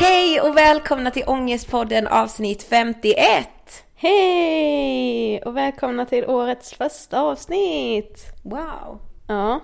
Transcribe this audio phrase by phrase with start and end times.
[0.00, 3.48] Hej och välkomna till Ångestpodden avsnitt 51!
[3.94, 8.24] Hej och välkomna till årets första avsnitt!
[8.42, 9.00] Wow!
[9.28, 9.60] Ja,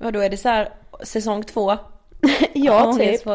[0.00, 0.72] Och då är det så här
[1.02, 1.76] säsong två?
[2.52, 3.26] ja typ.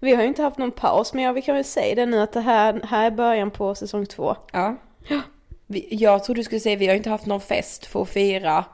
[0.00, 2.20] Vi har ju inte haft någon paus men ja, vi kan väl säga det nu
[2.20, 4.36] att det här, här är början på säsong två.
[4.52, 4.76] Ja.
[5.66, 8.64] Vi, jag trodde du skulle säga vi har inte haft någon fest för att fira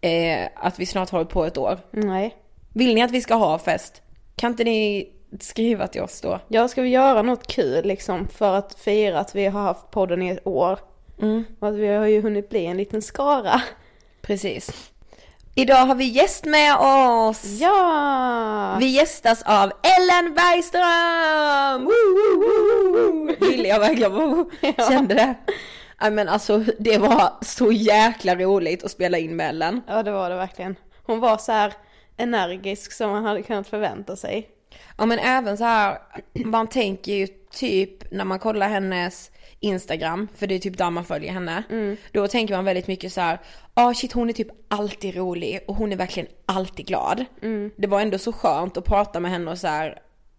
[0.00, 1.78] eh, att vi snart hållit på ett år.
[1.90, 2.36] Nej.
[2.74, 4.02] Vill ni att vi ska ha fest?
[4.36, 5.12] Kan inte ni
[5.42, 6.40] skriva till oss då?
[6.48, 10.22] Ja, ska vi göra något kul liksom för att fira att vi har haft podden
[10.22, 10.78] i ett år?
[11.22, 11.44] Mm.
[11.58, 13.62] Och att vi har ju hunnit bli en liten skara.
[14.22, 14.90] Precis.
[15.54, 17.44] Idag har vi gäst med oss!
[17.44, 18.76] Ja!
[18.80, 21.84] Vi gästas av Ellen Bergström!
[21.84, 23.50] Woo, woo, woo, woo.
[23.50, 24.50] Ville jag verkligen, woo.
[24.88, 25.34] kände det.
[26.00, 29.80] Nej men alltså det var så jäkla roligt att spela in med Ellen.
[29.86, 30.76] Ja, det var det verkligen.
[31.02, 31.72] Hon var så här
[32.16, 34.48] energisk som man hade kunnat förvänta sig.
[34.98, 35.98] Ja men även så här,
[36.44, 39.30] man tänker ju typ när man kollar hennes
[39.60, 41.62] Instagram, för det är typ där man följer henne.
[42.12, 43.40] Då tänker man väldigt mycket så här,
[43.74, 47.24] ja ah, shit hon är typ alltid rolig och hon är verkligen alltid glad.
[47.76, 49.98] Det var ändå så skönt att prata med henne och så här,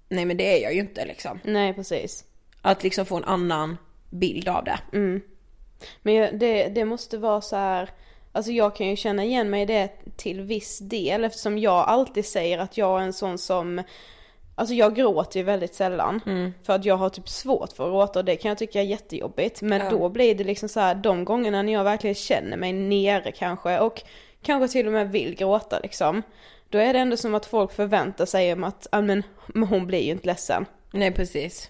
[0.10, 1.39] nej men det är jag ju inte liksom.
[1.44, 2.24] Nej precis.
[2.62, 3.78] Att liksom få en annan
[4.10, 4.80] bild av det.
[6.01, 7.89] Men jag- det, det måste vara så här.
[8.31, 12.25] Alltså jag kan ju känna igen mig i det till viss del eftersom jag alltid
[12.25, 13.84] säger att jag är en sån som
[14.59, 16.21] Alltså jag gråter ju väldigt sällan.
[16.63, 18.86] För att jag har typ svårt för att gråta och det kan jag tycka är
[18.86, 19.62] jättejobbigt.
[19.62, 23.31] Men då blir det liksom så här de gångerna när jag verkligen känner mig nere
[23.31, 24.01] kanske och
[24.42, 26.24] kanske till och med vill gråta liksom.
[26.69, 29.24] Då är det ändå som att folk förväntar sig om att, ja men
[29.69, 30.65] hon blir ju inte ledsen.
[30.92, 31.69] Nej precis.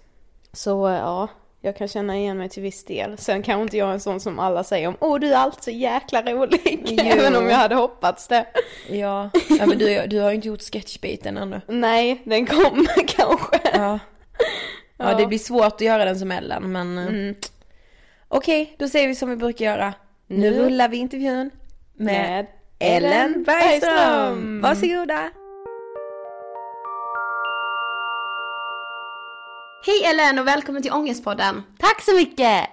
[0.54, 1.28] Så ja,
[1.68, 3.18] jag kan känna igen mig till viss del.
[3.18, 5.64] Sen kanske inte jag är en sån som alla säger om åh du är alltid
[5.64, 6.84] så jäkla rolig.
[6.86, 6.98] Jo.
[7.06, 8.46] Även om jag hade hoppats det.
[8.90, 9.30] Ja,
[9.60, 11.62] ja men du, du har ju inte gjort sketchbiten ännu.
[11.68, 13.60] Nej, den kommer kanske.
[13.74, 14.00] Ja.
[14.98, 17.36] ja, det blir svårt att göra den som Ellen men eh,
[18.28, 19.94] Okej, då säger vi som vi brukar göra.
[20.28, 20.60] Nu Nu.
[20.60, 21.50] rullar vi intervjun
[21.94, 22.48] med, Med
[22.80, 23.44] Ellen Bergström.
[23.44, 24.62] Bergström.
[24.62, 25.30] Varsågoda.
[29.86, 31.64] Hej Ellen och välkommen till Ångestpodden.
[31.80, 32.70] Tack så mycket!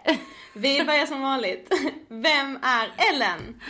[0.55, 1.73] Vi börjar som vanligt.
[2.09, 3.61] Vem är Ellen?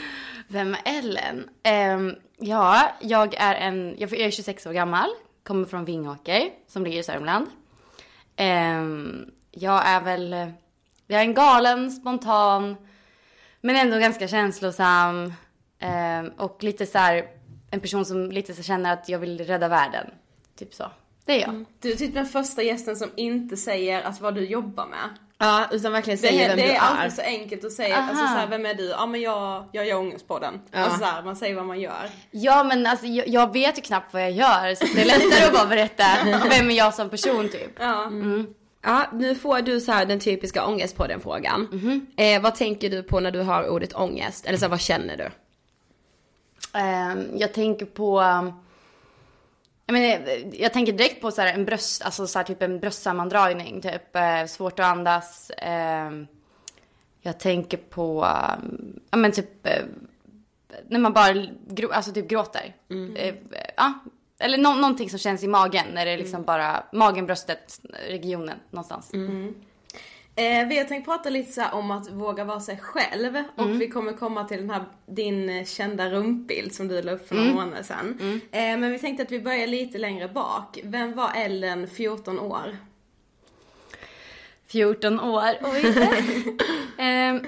[0.48, 1.48] Vem är Ellen?
[1.62, 5.08] Ehm, ja, jag är en, jag är 26 år gammal,
[5.42, 7.46] kommer från Vingåker som ligger i Sörmland.
[8.36, 10.52] Ehm, jag är väl,
[11.06, 12.76] jag är en galen, spontan,
[13.60, 15.32] men ändå ganska känslosam.
[15.78, 17.28] Ehm, och lite så här,
[17.70, 20.10] en person som lite så känner att jag vill rädda världen.
[20.58, 20.90] Typ så.
[21.26, 21.64] Det är jag.
[21.80, 25.08] Du är typ den första gästen som inte säger att vad du jobbar med.
[25.38, 26.78] Ja, utan verkligen Det, säga är- vem det du är är.
[26.80, 28.08] alltid så enkelt att säga, Aha.
[28.08, 28.88] alltså så här, vem är du?
[28.88, 30.60] Ja men jag, jag gör ångestpodden.
[30.72, 32.10] Alltså så här, man säger vad man gör.
[32.30, 35.44] Ja men alltså jag, jag vet ju knappt vad jag gör så det är lättare
[35.46, 36.04] att bara berätta
[36.50, 37.70] vem är jag som person typ.
[37.78, 38.10] Ja.
[38.82, 41.68] Ja, nu får du så här den typiska ångestpodden-frågan.
[42.16, 44.46] Eh, vad tänker du på när du hör ordet ångest?
[44.46, 45.30] Eller så här, vad känner du?
[46.78, 48.52] Ehm, jag tänker på, um,
[49.86, 52.80] jag, menar, jag tänker direkt på så här en bröst, alltså så här typ en
[52.80, 55.50] bröstsammandragning, typ eh, svårt att andas.
[55.58, 56.26] Ehm,
[57.20, 59.84] jag tänker på, um, ja men typ eh,
[60.88, 61.32] när man bara
[61.68, 62.76] grå, alltså typ gråter.
[63.16, 63.34] Eh,
[63.76, 63.92] ja,
[64.38, 68.58] eller nå- någonting som känns i magen när det är liksom bara magen, bröstet, regionen
[68.70, 69.10] någonstans.
[70.36, 73.88] Eh, vi har tänkt prata lite så om att våga vara sig själv och vi
[73.88, 77.52] kommer komma till den här, din eh, kända rumpbild som du la upp för några
[77.52, 78.40] månader sedan.
[78.52, 80.78] Eh, men vi tänkte att vi börjar lite längre bak.
[80.84, 82.76] Vem var Ellen 14 år?
[84.66, 85.50] 14 år.
[85.62, 85.94] Oj.
[86.98, 87.42] Ehm,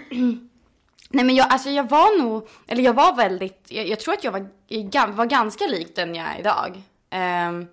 [1.11, 4.25] nej men jag, alltså jag var nog, eller jag var väldigt, jag, jag tror att
[4.25, 6.83] jag var, var ganska lik den jag är idag.
[7.11, 7.67] Ehm,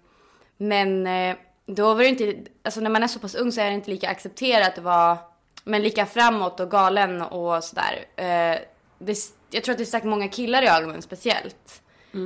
[0.58, 3.66] men eh, då var det inte, alltså när man är så pass ung så är
[3.66, 5.18] det inte lika accepterat att vara,
[5.64, 8.06] men lika framåt och galen och sådär.
[8.16, 8.60] Eh,
[9.00, 9.18] det,
[9.52, 11.82] jag tror att det stack många killar i ögonen speciellt.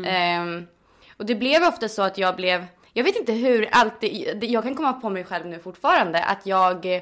[0.06, 0.68] Ehm,
[1.18, 4.76] och det blev ofta så att jag blev, jag vet inte hur alltid, jag kan
[4.76, 7.02] komma på mig själv nu fortfarande att jag eh,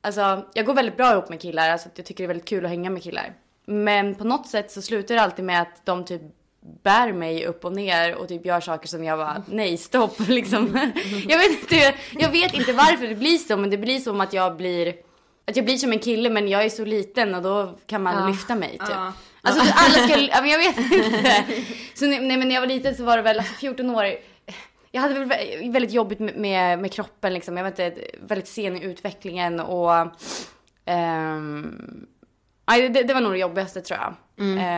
[0.00, 2.48] Alltså jag går väldigt bra ihop med killar, alltså att jag tycker det är väldigt
[2.48, 3.34] kul att hänga med killar.
[3.64, 6.22] Men på något sätt så slutar det alltid med att de typ
[6.82, 10.90] bär mig upp och ner och typ gör saker som jag bara nej stopp liksom.
[11.28, 14.32] jag, vet inte, jag vet inte varför det blir så men det blir som att
[14.32, 14.94] jag blir
[15.46, 18.30] att jag blir som en kille men jag är så liten och då kan man
[18.30, 18.80] lyfta mig typ.
[18.90, 19.12] Ja.
[19.42, 21.44] Alltså alla ska, ja, men jag vet inte.
[21.94, 24.04] Så nej, nej men när jag var liten så var det väl alltså 14 år.
[24.90, 27.56] Jag hade väl vä- väldigt jobbigt med, med, med kroppen liksom.
[27.56, 29.92] Jag var inte väldigt sen i utvecklingen och
[30.84, 32.06] ehm,
[32.68, 34.14] nej, det, det var nog det jobbigaste tror jag.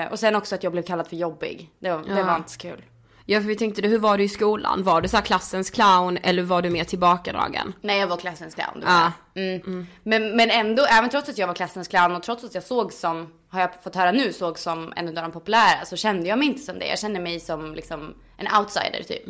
[0.05, 1.71] Eh, och sen också att jag blev kallad för jobbig.
[1.79, 2.27] Det var, det Ja.
[2.27, 2.85] var inte så kul.
[3.27, 4.83] Ja, för vi tänkte, hur var du i skolan?
[4.83, 7.73] Var du så klassens clown eller var du mer tillbakadragen?
[7.81, 8.81] Nej jag var klassens clown.
[8.81, 9.13] det Ja.
[9.35, 9.45] jag.
[9.45, 9.87] Mm.
[10.03, 12.93] Men, men ändå, även trots att jag var klassens clown och trots att jag såg
[12.93, 16.39] som, har jag fått höra nu, såg som en av de populära så kände jag
[16.39, 16.87] mig inte som det.
[16.87, 19.23] Jag kände mig som liksom en outsider typ.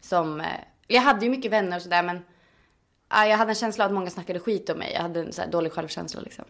[0.00, 0.46] Som, eh,
[0.86, 2.22] jag hade ju mycket vänner och sådär men
[3.10, 4.92] jag hade en känsla av att många snackade skit om mig.
[4.94, 6.44] Jag hade en så dålig självkänsla liksom.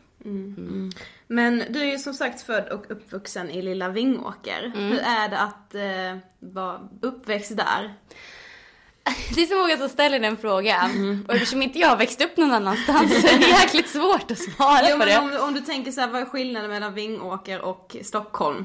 [1.27, 4.73] Men du är ju som sagt född och uppvuxen i lilla Vingåker.
[4.77, 7.95] Hur är det att eh, vara uppväxt där?
[9.35, 11.25] Det är så många som ställer den frågan.
[11.29, 14.39] Och eftersom inte jag har växt upp någon annanstans så är det jäkligt svårt att
[14.39, 15.19] svara Jo på det.
[15.19, 18.65] om, om du tänker så här, vad är skillnaden mellan Vingåker och Stockholm?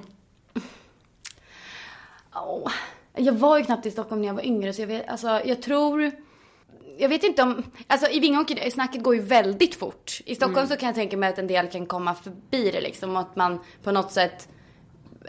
[2.35, 2.71] Åh,
[3.15, 5.62] Jag var ju knappt i Stockholm när jag var yngre så jag vet, alltså jag
[5.62, 6.12] tror
[6.97, 10.19] jag vet inte om, alltså i Vingåker, snacket går ju väldigt fort.
[10.25, 13.15] I Stockholm så kan jag tänka mig att en del kan komma förbi det liksom
[13.15, 14.50] och att man på något sätt,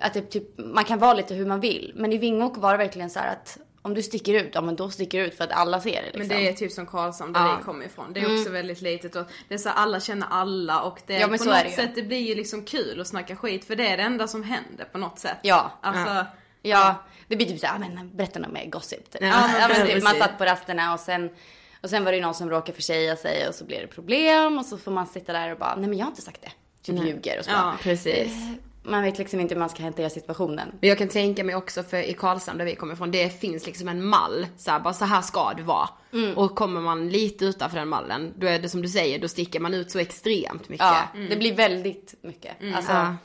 [0.00, 1.92] att det typ, man kan vara lite hur man vill.
[1.96, 4.76] Men i Vingåker var det verkligen så här att om du sticker ut, ja men
[4.76, 6.18] då sticker du ut för att alla ser det liksom.
[6.18, 7.56] Men det är typ som Karlshamn där Ja.
[7.58, 8.12] vi kommer ifrån.
[8.12, 11.14] Det är också väldigt litet och det är så här, alla känner alla och det
[11.18, 13.86] Ja, på något det sätt det blir ju liksom kul att snacka skit för det
[13.88, 15.38] är det enda som händer på något sätt.
[15.42, 15.70] Ja.
[15.80, 16.26] Alltså,
[16.66, 16.94] Ja,
[17.28, 19.10] det blir typ såhär, ja, men berätta något mer gossip.
[19.10, 19.22] Typ.
[19.22, 21.30] Ja, Ja, men typ, man satt på rasterna och sen,
[21.82, 24.66] och sen var det någon som råkade försäga sig och så blev det problem och
[24.66, 26.52] så får man sitta där och bara, nej men jag har inte sagt det.
[26.82, 27.50] Typ ljuger och så.
[27.50, 27.62] Ja.
[27.62, 28.32] bara, Precis.
[28.86, 30.68] Man vet liksom inte hur man ska hantera situationen.
[30.80, 33.66] Men jag kan tänka mig också för i Karlshamn där vi kommer ifrån, det finns
[33.66, 34.46] liksom en mall.
[34.56, 35.88] Så här, bara så här ska det vara.
[36.12, 36.38] Mm.
[36.38, 39.60] Och kommer man lite utanför den mallen, då är det som du säger, då sticker
[39.60, 40.86] man ut så extremt mycket.
[40.86, 42.56] Ja, det blir väldigt mycket.
[42.74, 43.16] Alltså, Ja.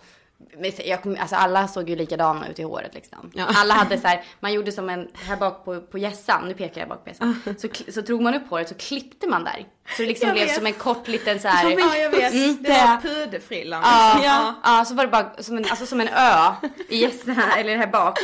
[1.03, 3.31] Kom- alltså alla såg ju likadana ut i håret liksom.
[3.33, 3.45] Ja.
[3.55, 6.81] Alla hade så här, man gjorde som en, här bak på, på gässan, nu pekar
[6.81, 7.41] jag bak på gässan.
[7.57, 9.65] Så, kli- så drog man upp håret så klippte man där.
[9.95, 10.55] Så det liksom Jag blev vet.
[10.55, 11.69] som en kort liten så här.
[11.79, 13.81] ja jag vet, Mm, det var puderfrillan.
[13.83, 14.55] Ja, Ja.
[14.63, 14.85] ja.
[14.85, 16.51] så var det bara som en, alltså som en ö
[16.89, 18.17] i gässan eller här bak.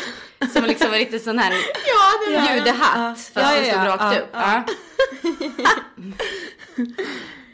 [0.53, 1.53] Som liksom var lite sån här
[2.55, 4.35] judehatt fast Ja, ja, den stod ja, rakt ja, upp.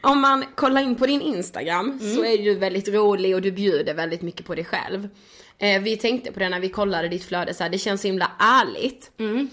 [0.01, 2.15] Om man kollar in på din Instagram Mm.
[2.15, 5.10] så är du väldigt rolig och du bjuder väldigt mycket på dig själv.
[5.58, 8.08] Eh, vi tänkte på det när vi kollade ditt flöde, så här, det känns så
[8.08, 9.12] himla ärligt.
[9.20, 9.50] Mm.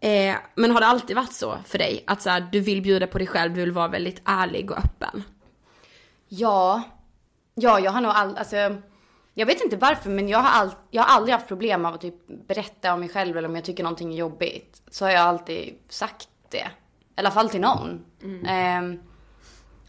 [0.00, 2.04] Eh, men har det alltid varit så för dig?
[2.06, 4.78] Att så här, du vill bjuda på dig själv, du vill vara väldigt ärlig och
[4.78, 5.22] öppen?
[6.28, 6.82] Ja,
[7.54, 8.56] ja jag har nog aldrig, alltså
[9.34, 12.00] jag vet inte varför men jag har, all, jag har aldrig haft problem av att
[12.00, 14.82] typ berätta om mig själv eller om jag tycker någonting är jobbigt.
[14.90, 16.58] Så har jag alltid sagt det.
[16.58, 18.04] I alla fall till någon.
[18.46, 18.98] Ehm,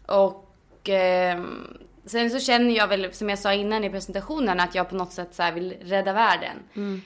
[0.06, 0.50] och
[0.88, 4.94] ehm, sen så känner jag väl, som jag sa innan i presentationen, att jag på
[4.96, 6.56] något sätt så vill rädda världen.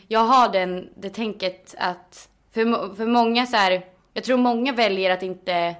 [0.08, 5.10] Jag har den, det tänket att, för, för många så här, jag tror många väljer
[5.10, 5.74] att inte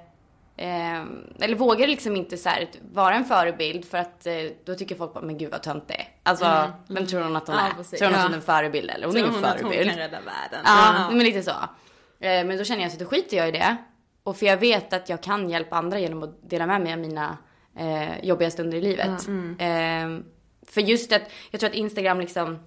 [0.61, 1.01] Eh,
[1.39, 4.33] eller vågar liksom inte så här, vara en förebild för att eh,
[4.65, 6.07] då tycker folk bara, men gud vad tönt det är.
[6.23, 7.71] Alltså, vem tror hon att hon Ja, är?
[7.73, 7.99] precis.
[7.99, 8.23] Tror hon att Ja.
[8.25, 9.07] hon är en förebild eller?
[9.07, 9.89] Hon är Tror ingen hon att hon förebild.
[9.91, 10.59] kan rädda världen?
[10.65, 11.51] Ja, men lite så.
[11.51, 13.77] Eh, men då känner jag så att då skiter jag i det.
[14.29, 16.99] Och för jag vet att jag kan hjälpa andra genom att dela med mig av
[16.99, 17.37] mina
[17.77, 19.27] eh, jobbiga stunder i livet.
[19.59, 20.23] Eh,
[20.67, 21.21] för just att,
[21.51, 22.59] jag tror att Instagram liksom,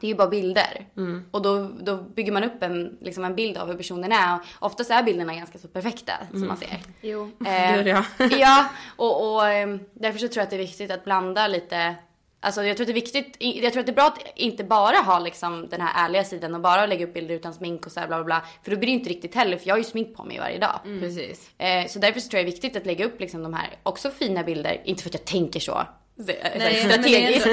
[0.00, 0.86] det är ju bara bilder.
[1.30, 4.34] Och då, då bygger man upp en, liksom en bild av hur personen är.
[4.34, 6.80] Och oftast är bilderna ganska så perfekta som man ser.
[7.00, 7.30] Jo.
[7.46, 8.04] Eh, Gud, ja.
[8.18, 11.94] ja, och, och ehm, därför så tror jag att det är viktigt att blanda lite
[12.40, 14.64] Alltså jag tror att det är viktigt, jag tror att det är bra att inte
[14.64, 17.92] bara ha liksom den här ärliga sidan och bara lägga upp bilder utan smink och
[17.92, 18.42] så här bla bla bla.
[18.62, 20.58] För då blir det inte riktigt heller för jag har ju smink på mig varje
[20.58, 20.80] dag.
[21.00, 21.50] Precis.
[21.58, 23.68] Eh, så därför så tror jag det är viktigt att lägga upp liksom de här
[23.82, 24.80] också fina bilder.
[24.84, 25.78] Inte för att jag tänker så.
[25.78, 25.84] eh,
[26.58, 27.46] Nej, så men strategiskt.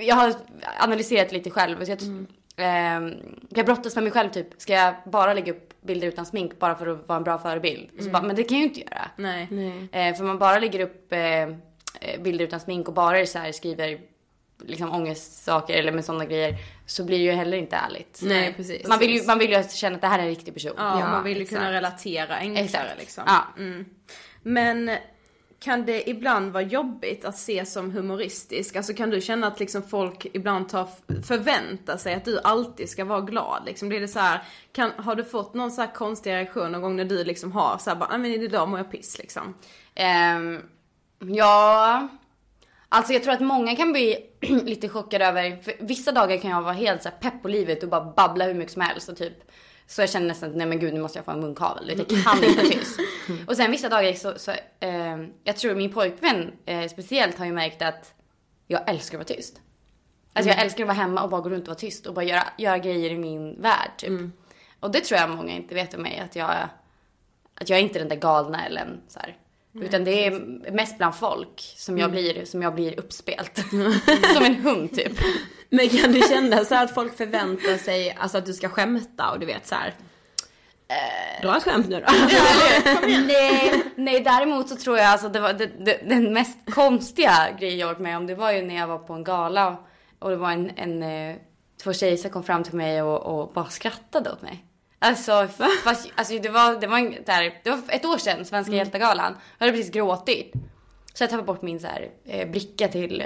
[0.00, 0.34] jag har
[0.80, 1.84] analyserat lite själv.
[1.84, 1.98] Så jag,
[2.56, 3.14] ehm,
[3.48, 4.48] jag brottas med mig själv typ.
[4.58, 7.88] Ska jag bara lägga upp bilder utan smink bara för att vara en bra förebild?
[8.04, 9.10] Så bara, men det kan jag ju inte göra.
[9.16, 9.48] Nej.
[9.92, 11.48] Eh, för man bara lägger upp eh, eh,
[12.20, 14.00] bilder utan smink och bara så här skriver
[14.66, 16.54] liksom ångestsaker eller med sådana grejer
[16.86, 18.20] så blir det ju heller inte ärligt.
[18.22, 18.86] Nej, precis.
[18.88, 20.72] Man vill ju, man vill ju känna att det här är en riktig person.
[20.76, 21.58] Ja, Ja, man vill ju exakt.
[21.60, 22.98] kunna relatera enklare Exakt.
[22.98, 23.24] liksom.
[23.26, 23.44] Ja.
[23.58, 23.84] Mm.
[24.42, 24.90] Men
[25.60, 28.76] kan det ibland vara jobbigt att se som humoristisk?
[28.76, 30.88] Alltså kan du känna att liksom folk ibland tar,
[31.22, 33.62] förväntar sig att du alltid ska vara glad?
[33.66, 36.82] Liksom blir det så här, kan, har du fått någon så här konstig reaktion någon
[36.82, 39.54] gång när du liksom har så här bara, "Nej, men idag mår jag piss liksom?
[39.94, 40.62] Ehm,
[41.28, 42.08] ja,
[42.88, 46.62] alltså jag tror att många kan bli lite chockade över, för vissa dagar kan jag
[46.62, 49.50] vara helt så pepp på livet och bara babbla hur mycket som helst och typ
[49.86, 52.24] så jag känner nästan att nej men gud nu måste jag få en munkavel, jag
[52.24, 53.00] kan inte tyst.
[53.46, 57.52] Och sen vissa dagar så, så ehm, jag tror min pojkvän eh, speciellt har ju
[57.52, 58.14] märkt att
[58.66, 59.60] jag älskar att vara tyst.
[60.32, 62.24] Alltså jag älskar att vara hemma och bara gå runt och vara tyst och bara
[62.24, 64.10] göra, göra grejer i min värld typ.
[64.80, 66.68] Och det tror jag många inte vet om mig, att jag,
[67.54, 69.36] att jag är inte den där galna Ellen så här.
[69.80, 70.30] Utan det är
[70.72, 73.58] mest bland folk som jag blir, som jag blir uppspelt.
[74.34, 75.12] som en hund typ.
[75.68, 79.30] Men kan du känna så här att folk förväntar sig alltså att du ska skämta
[79.30, 79.94] och du vet så här.
[81.42, 82.06] Dra ett skämt nu då.
[83.06, 87.78] nej, nej, däremot så tror jag alltså det var det, det, den mest konstiga grejen
[87.78, 88.26] jag varit med om.
[88.26, 89.76] Det var ju när jag var på en gala
[90.18, 91.36] och det var en, en eh,
[91.82, 94.64] två tjejer som kom fram till mig och, och bara skrattade åt mig.
[95.04, 95.48] Alltså,
[95.84, 99.36] fast, alltså det var, det var, en, där, det var ett år sedan, Svenska hjältegalan.
[99.58, 100.52] Jag hade precis gråtit.
[101.14, 103.24] Så jag tappade bort min så här, eh, bricka till,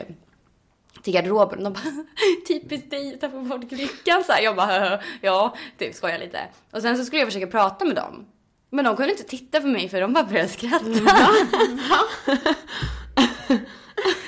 [1.02, 1.64] till garderoben.
[1.64, 2.04] De bara,
[2.48, 4.24] typiskt dig att tappa bort brickan.
[4.24, 6.40] Så här, jag bara, ja, typ skojar lite.
[6.70, 8.26] Och sen så skulle jag försöka prata med dem.
[8.70, 10.84] Men de kunde inte titta på mig för de bara började skratta.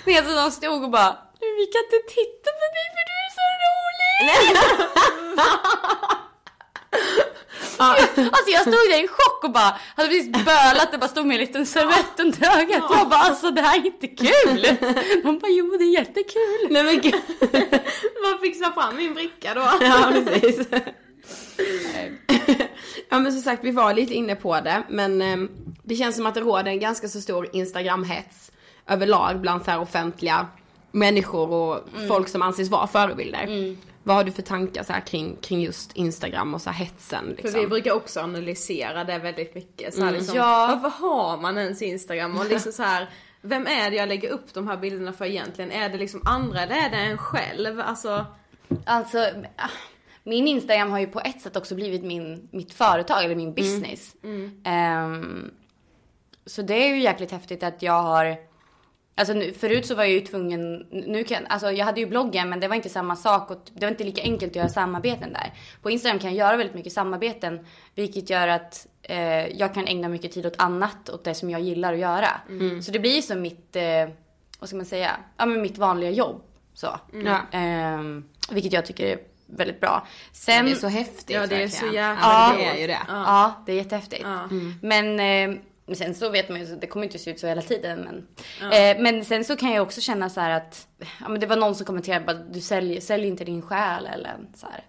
[0.04, 3.30] Nej, alltså de stod och bara, vi kan inte titta på dig för du är
[3.38, 4.10] så rolig.
[7.78, 11.34] Alltså jag stod där i chock och bara hade precis bölat, det bara stod med
[11.34, 12.82] en liten servett under ögat.
[12.90, 14.76] Jag bara alltså det här är inte kul.
[15.22, 16.68] De bara jo det är jättekul.
[16.70, 17.14] Nej men gud.
[18.22, 19.60] Man fixar fram min bricka då.
[19.80, 20.68] Ja precis.
[23.10, 25.36] men som sagt vi var lite inne på det men eh,
[25.82, 28.52] det känns som att det råder en ganska så stor Instagram-hets
[28.88, 30.46] överlag bland så här offentliga
[30.92, 32.08] människor och Mm.
[32.08, 33.76] folk som anses vara förebilder.
[34.02, 37.24] Vad har du för tankar så här kring, kring just Instagram och så här hetsen
[37.28, 37.50] liksom?
[37.52, 39.94] För vi brukar också analysera det väldigt mycket.
[39.94, 40.78] Så här, liksom, Ja.
[40.82, 42.38] Varför har man ens Instagram?
[42.38, 43.10] Och liksom så här,
[43.42, 45.70] vem är det jag lägger upp de här bilderna för egentligen?
[45.70, 47.80] Är det liksom andra eller är det en själv?
[47.80, 48.26] Alltså,
[48.84, 49.18] Alltså,
[50.24, 54.14] min Instagram har ju på ett sätt också blivit min, mitt företag eller min business.
[54.64, 55.50] Ehm,
[56.46, 58.36] så det är ju jäkligt häftigt att jag har,
[59.20, 62.48] alltså nu, förut så var jag ju tvungen, nu kan, alltså jag hade ju bloggen
[62.48, 65.32] men det var inte samma sak och det var inte lika enkelt att göra samarbeten
[65.32, 65.52] där.
[65.82, 70.08] På Instagram kan jag göra väldigt mycket samarbeten vilket gör att eh, jag kan ägna
[70.08, 72.28] mycket tid åt annat, åt det som jag gillar att göra.
[72.82, 73.82] Så det blir ju som mitt, eh,
[74.58, 76.42] vad ska man säga, ja men mitt vanliga jobb.
[76.74, 76.98] Så.
[77.24, 77.38] Ja.
[77.52, 80.06] Ehm, vilket jag tycker är väldigt bra.
[80.32, 82.10] Sen, Det är så häftigt ja det är så verkligen.
[82.12, 82.54] jäkla Ja.
[82.58, 82.98] Det är ju det.
[83.08, 84.22] Ja, det är jättehäftigt.
[84.24, 84.48] Ja.
[84.82, 85.60] Men, eh,
[85.90, 88.00] men sen så vet man ju, det kommer inte se ut så hela tiden.
[88.60, 90.86] Men, eh, men sen så kan jag också känna så här att,
[91.20, 94.36] ja men det var någon som kommenterade bara, du säljer, säljer inte din själ eller
[94.54, 94.84] så här.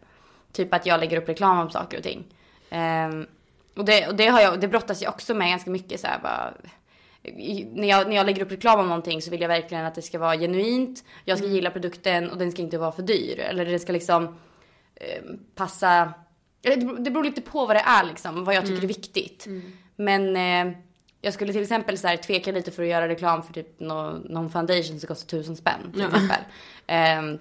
[0.54, 2.24] Typ att jag lägger upp reklam om saker och ting.
[2.70, 3.28] Ehm,
[3.76, 6.20] och det, och det, har jag, det brottas jag också med ganska mycket så här
[6.24, 6.54] bara,
[7.74, 10.02] när jag, när jag lägger upp reklam om någonting så vill jag verkligen att det
[10.02, 11.04] ska vara genuint.
[11.26, 13.40] Jag ska gilla produkten och den ska inte vara för dyr.
[13.40, 14.24] Eller den ska liksom
[14.96, 15.24] eh,
[15.56, 16.14] passa.
[16.62, 16.78] Det
[17.12, 19.48] beror- lite på vad det är liksom, vad jag tycker är viktigt.
[19.96, 20.78] Men eh,
[21.22, 24.12] jag skulle till exempel så här, tveka lite för att göra reklam för typ nå,
[24.12, 26.38] någon foundation som kostar tusen spänn till exempel.
[26.88, 27.40] Ehm,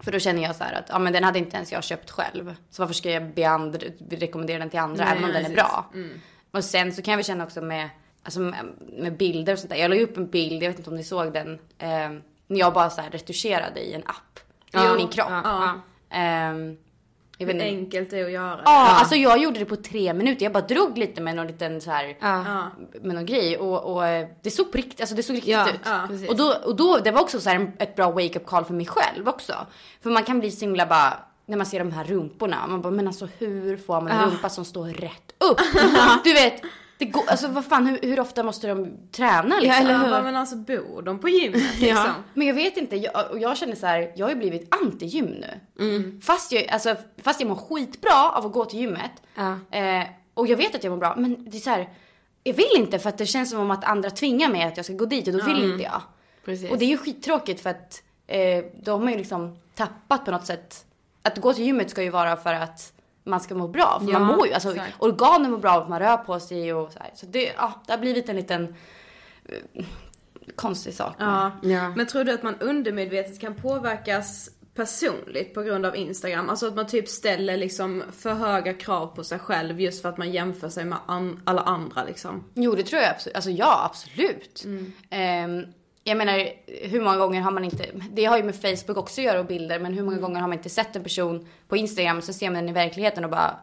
[0.00, 2.10] för då känner jag så här att ja, men den hade inte ens jag köpt
[2.10, 2.54] själv.
[2.70, 3.78] Så varför ska jag be andra,
[4.10, 5.90] rekommendera den till andra även om den är bra.
[6.50, 7.88] Och sen så kan jag väl känna också med,
[8.22, 8.64] alltså med,
[8.98, 9.76] med bilder och sånt där.
[9.76, 11.58] Jag la upp en bild, jag vet inte om ni såg den.
[11.78, 14.40] ehm, när jag bara så här retuscherade i en app.
[14.70, 14.94] Ja.
[14.94, 15.28] Min kropp.
[15.30, 16.76] ja, Ehm,
[17.42, 17.78] jag vet hur inte.
[17.84, 18.60] enkelt det är att göra.
[18.64, 20.44] Ja, alltså jag gjorde det på tre minuter.
[20.44, 22.66] Jag bara drog lite med någon liten så här, Ja.
[23.02, 25.70] med någon grej och, och eh, det såg på riktigt, alltså det såg riktigt Ja,
[25.70, 25.80] ut.
[25.84, 28.64] ja, och då, och då, det var också så här ett bra wake up call
[28.64, 29.54] för mig själv också.
[30.02, 31.14] För man kan bli så himla bara,
[31.46, 34.48] när man ser de här rumporna, man bara men alltså hur får man en rumpa
[34.48, 35.58] som står rätt upp?
[36.24, 36.62] du vet,
[36.98, 39.86] det går, alltså vad fan hur, hur ofta måste de träna liksom?
[39.86, 42.12] Ja, bara, men alltså bor de på gymmet liksom?
[42.34, 45.26] Men jag vet inte, jag, och jag känner så här, jag har ju blivit anti-gym
[45.40, 45.60] nu.
[46.22, 49.10] Fast, jag, alltså, fast jag mår skitbra av att gå till gymmet.
[49.34, 49.78] Ja.
[49.78, 51.88] Eh, och jag vet att jag mår bra, men det är så här,
[52.44, 54.86] jag vill inte för att det känns som om att andra tvingar mig att jag
[54.86, 56.02] ska gå dit och då vill inte jag.
[56.44, 56.70] Precis.
[56.70, 60.30] Och det är ju skittråkigt för att eh, då har man ju liksom tappat på
[60.30, 60.84] något sätt.
[61.22, 62.92] Att gå till gymmet ska ju vara för att
[63.24, 64.00] man ska må bra.
[64.04, 64.94] För Ja, man mår ju, alltså exakt.
[64.98, 67.10] organen mår bra av att man rör på sig och så här.
[67.14, 68.74] Så det, ja, det har blivit en liten
[69.44, 69.84] eh,
[70.56, 71.14] konstig sak.
[71.18, 71.50] Ja.
[71.62, 71.88] Ja.
[71.96, 76.50] Men tror du att man undermedvetet kan påverkas personligt på grund av Instagram?
[76.50, 80.18] Alltså att man typ ställer liksom för höga krav på sig själv just för att
[80.18, 82.44] man jämför sig med an- alla andra liksom.
[82.54, 83.36] Jo, det tror jag absolut.
[83.36, 84.64] Alltså ja, absolut.
[85.10, 85.66] Ehm,
[86.04, 89.24] jag menar, hur många gånger har man inte, det har ju med Facebook också att
[89.24, 92.18] göra och bilder, men hur många gånger har man inte sett en person på Instagram
[92.18, 93.58] och så ser man den i verkligheten och bara,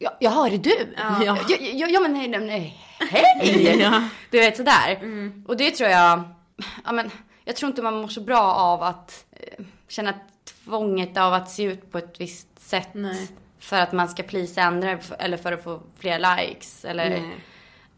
[0.00, 0.94] ja, jaha, är det du?
[0.96, 2.76] Ja, ja, ja, ja men nej, nej, nej,
[3.10, 4.00] hej!
[4.30, 4.98] Du vet sådär.
[5.46, 6.22] Och det tror jag,
[6.84, 7.10] ja men,
[7.44, 10.14] jag tror inte man mår så bra av att eh, känna
[10.64, 12.88] tvånget av att se ut på ett visst sätt.
[12.92, 13.28] Nej.
[13.58, 17.36] För att man ska plisa andra eller för att få fler likes eller Nej.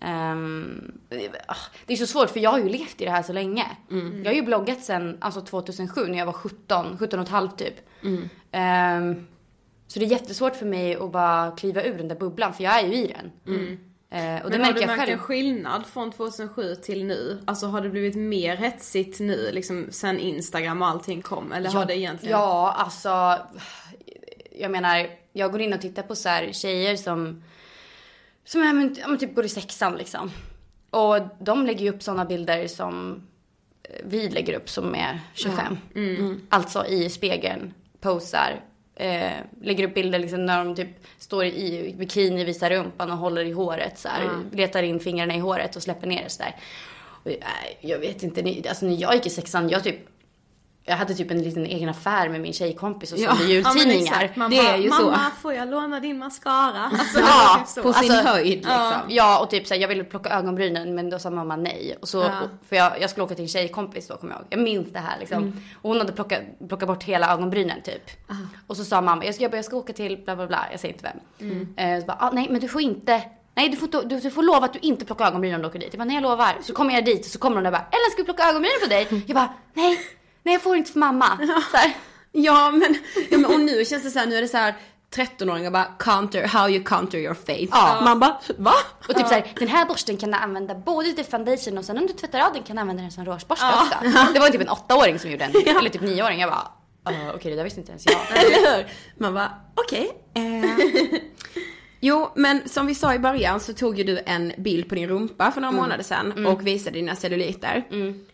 [0.05, 0.93] Ehm,
[1.47, 3.67] ah, det är så svårt för jag har ju levt i det här så länge.
[4.25, 7.59] Jag har ju bloggat sen alltså 2007 när jag var 17, 17 och ett halvt
[7.59, 7.75] typ.
[8.53, 9.27] Ehm,
[9.87, 12.81] så det är jättesvårt för mig att bara kliva ur den där bubblan för jag
[12.81, 13.33] är ju i den.
[14.11, 15.13] Eh, och det Men har du jag märkt själv.
[15.13, 17.43] en skillnad från 2007 till nu?
[17.45, 21.53] Alltså har det blivit mer hetsigt nu liksom sen Instagram och allting kom?
[21.53, 22.39] Eller har det egentligen?
[22.39, 23.39] Ja, alltså.
[24.51, 27.43] Jag menar, jag går in och tittar på så här tjejer som,
[28.45, 30.31] som är, men, ja, men typ går i sexan liksom.
[30.91, 33.23] Och de lägger ju upp sådana bilder som
[33.83, 35.77] eh, vi lägger upp som är 25.
[36.49, 38.61] Alltså i spegeln, posar.
[38.95, 43.45] Eh, lägger upp bilder liksom när de typ står i bikini, visar rumpan och håller
[43.45, 44.25] i håret så här.
[44.53, 46.57] Letar in fingrarna i håret och släpper ner det så där.
[47.25, 49.97] Och, nej, jag vet inte, ni- alltså när jag gick i sexan, jag typ
[50.85, 53.29] jag hade typ en liten egen affär med min tjejkompis och Ja.
[53.37, 54.33] sålde Ja, jultidningar.
[54.35, 55.05] Man Det är ju så.
[55.05, 56.83] Mamma, får jag låna din mascara?
[56.99, 57.83] Alltså, Ja, typ.
[57.85, 58.93] På sin Alltså, höjd liksom.
[59.09, 61.97] Ja, och typ såhär, jag ville plocka ögonbrynen men då sa mamma nej.
[62.03, 62.41] Och så, Ja.
[62.43, 64.47] och, för jag, jag skulle åka till en tjejkompis då kommer jag ihåg.
[64.51, 65.39] Jag minns det här liksom.
[65.43, 65.57] Mm.
[65.83, 68.11] Och hon hade plockat, plockat bort hela ögonbrynen typ.
[68.67, 70.67] Och så sa mamma, jag ska, jag bara, jag ska åka till bla bla bla,
[70.71, 71.51] jag säger inte vem.
[71.51, 71.95] Mm.
[71.95, 73.23] Eh, så bara, ah, nej men du får inte,
[73.55, 75.79] nej du får, du, du får lova att du inte plockar ögonbrynen om du åker
[75.79, 75.89] dit.
[75.93, 76.53] Jag bara, nej jag lovar.
[76.63, 78.43] Så kommer jag dit och så kommer hon där och bara, Ellen ska vi plocka
[78.49, 79.25] ögonbrynen på dig?
[79.27, 79.99] Jag bara, nej,
[80.43, 81.39] nej jag får inte för mamma.
[81.71, 81.93] Så här.
[82.35, 82.95] Ja men,
[83.31, 84.75] ja men och nu känns det så här, nu är det så här
[85.15, 87.69] 13-åringar bara counter, how you counter your face.
[87.71, 88.01] Ja.
[88.05, 88.73] Man bara, va?
[89.09, 92.07] Och typ såhär, den här borsten kan du använda både till foundation och sen om
[92.07, 93.83] du tvättar av den kan du använda den som rougeborste Ja.
[93.83, 94.33] också.
[94.35, 96.41] Det var typ en åttaåring som gjorde den, eller typ nioåring.
[96.41, 96.69] Jag bara,
[97.05, 98.21] "Ah, okej det där visste inte ens jag.
[98.39, 98.87] Eller hur?
[99.17, 100.11] Man bara, okej.
[100.35, 101.21] eh.
[102.01, 105.09] Jo, men som vi sa i början så tog ju du en bild på din
[105.09, 107.85] rumpa för några månader sedan och visade dina celluliter.
[107.91, 108.32] Alltså,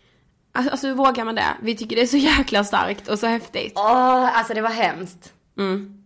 [0.51, 1.57] alltså hur vågar man det?
[1.61, 3.73] Vi tycker det är så jäkla starkt och så häftigt.
[3.75, 5.33] Åh, alltså det var hemskt.
[5.57, 6.03] Mm.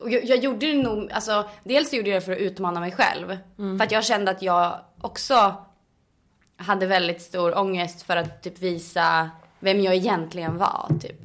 [0.00, 2.92] Och jag, jag gjorde det nog, alltså dels gjorde jag det för att utmana mig
[2.92, 3.38] själv.
[3.56, 5.54] För att jag kände att jag också
[6.56, 11.20] hade väldigt stor ångest för att typ visa vem jag egentligen var typ.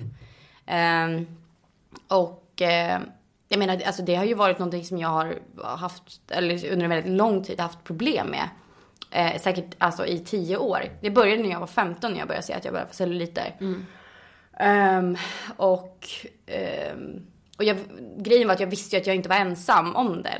[0.66, 1.28] Ehm,
[2.08, 3.00] och eh,
[3.50, 5.38] jag menar, alltså det har ju varit någonting som jag har
[5.78, 8.50] haft, eller under en väldigt lång tid haft problem med.
[9.16, 10.80] Eh, säkert alltså i tio år.
[11.02, 13.56] Det började när jag var 15 när jag började se att jag började få celluliter.
[14.60, 15.18] Ehm,
[15.58, 16.08] och
[16.46, 17.22] ehm,
[17.58, 17.78] och jag,
[18.18, 20.38] grejen var att jag visste ju att jag inte var ensam om det.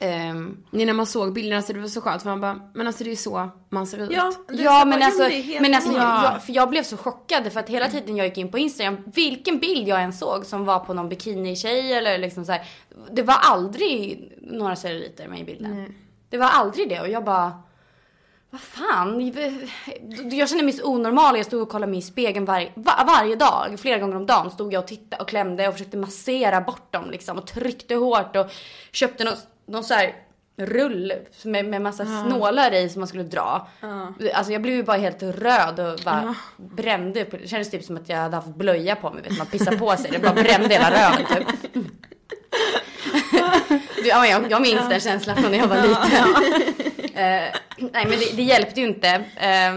[0.00, 2.86] Ehm, Nej, när man såg bilderna så det var så skönt för man bara, men
[2.86, 4.10] alltså det är ju så man ser ut.
[4.12, 5.28] Ja, ja så- men alltså,
[5.60, 6.24] men alltså Ja.
[6.32, 8.98] jag, för jag blev så chockad för att hela tiden jag gick in på Instagram,
[9.14, 12.62] vilken bild jag än såg som var på någon bikini-tjej eller liksom så här,
[13.10, 15.94] det var aldrig några celluliter med i bilden.
[16.30, 17.62] Det var aldrig det och jag bara,
[18.50, 19.32] vad fan?
[20.30, 21.36] Jag kände mig så onormal.
[21.36, 23.74] Jag stod och kollade mig i spegeln var, var, varje dag.
[23.78, 27.10] Flera gånger om dagen stod jag och tittade och klämde och försökte massera bort dem
[27.10, 27.38] liksom.
[27.38, 28.46] Och tryckte hårt och
[28.92, 29.34] köpte någon,
[29.66, 30.14] någon så här
[30.56, 31.12] rull
[31.44, 33.68] med, med massa snålar i som man skulle dra.
[34.34, 37.22] Alltså jag blev ju bara helt röd och bara brände.
[37.22, 37.30] upp.
[37.30, 39.22] Det kändes typ som att jag hade haft blöja på mig.
[39.22, 40.10] Vet, man pissar på sig.
[40.10, 41.46] Det bara brände hela röven typ.
[44.04, 46.34] Ja, jag, jag minns den känslan från när jag var liten.
[47.18, 49.08] Eh, nej men det, det hjälpte ju inte.
[49.36, 49.74] Eh,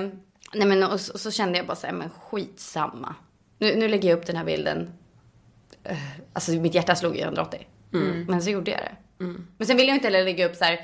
[0.54, 3.16] nej men och, så- och så kände jag bara så här, men skitsamma.
[3.60, 4.94] Nu, nu lägger jag upp den här bilden.
[5.84, 5.98] Eh,
[6.34, 7.68] alltså mitt hjärta slog ju 180.
[8.28, 9.24] Men så gjorde jag det.
[9.58, 10.80] Men sen ville jag inte heller lägga upp så här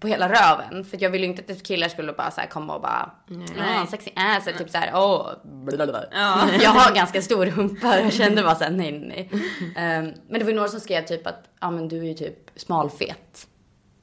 [0.00, 0.84] på hela röven.
[0.84, 3.10] För jag ville ju inte att killar skulle bara så här komma och bara,
[3.56, 6.04] ja sexy ass, eller typ så här, åh, blablabla.
[6.62, 9.30] Jag har ganska stor rumpa jag kände bara så här, nej nej.
[9.76, 12.14] Ehm, men det var ju några som skrev typ att, ja men du är ju
[12.14, 13.46] typ smalfet.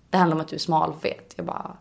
[0.10, 1.34] Det handlar om att du är smalfet.
[1.36, 1.78] Jag bara,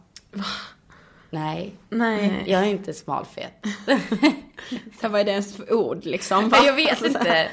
[1.31, 2.45] nej, Nej.
[2.47, 3.53] jag är inte smalfet.
[5.01, 6.49] Så vad är det ens för ord liksom?
[6.49, 7.49] Men jag vet inte.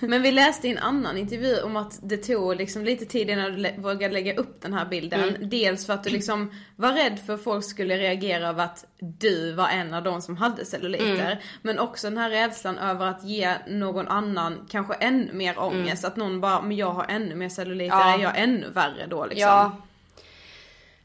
[0.00, 3.52] Men vi läste i en annan intervju om att det tog liksom lite tid innan
[3.52, 5.20] du vågade lägga upp den här bilden.
[5.28, 5.48] Mm.
[5.48, 9.52] Dels för att du liksom var rädd för att folk skulle reagera över att du
[9.52, 11.26] var en av de som hade celluliter.
[11.26, 11.38] Mm.
[11.62, 16.04] Men också den här rädslan över att ge någon annan kanske ännu mer ångest.
[16.04, 18.08] Att någon bara, men jag har ännu mer celluliter, Mm.
[18.08, 18.18] Ja.
[18.18, 19.48] är jag ännu värre då liksom?
[19.48, 19.76] Ja.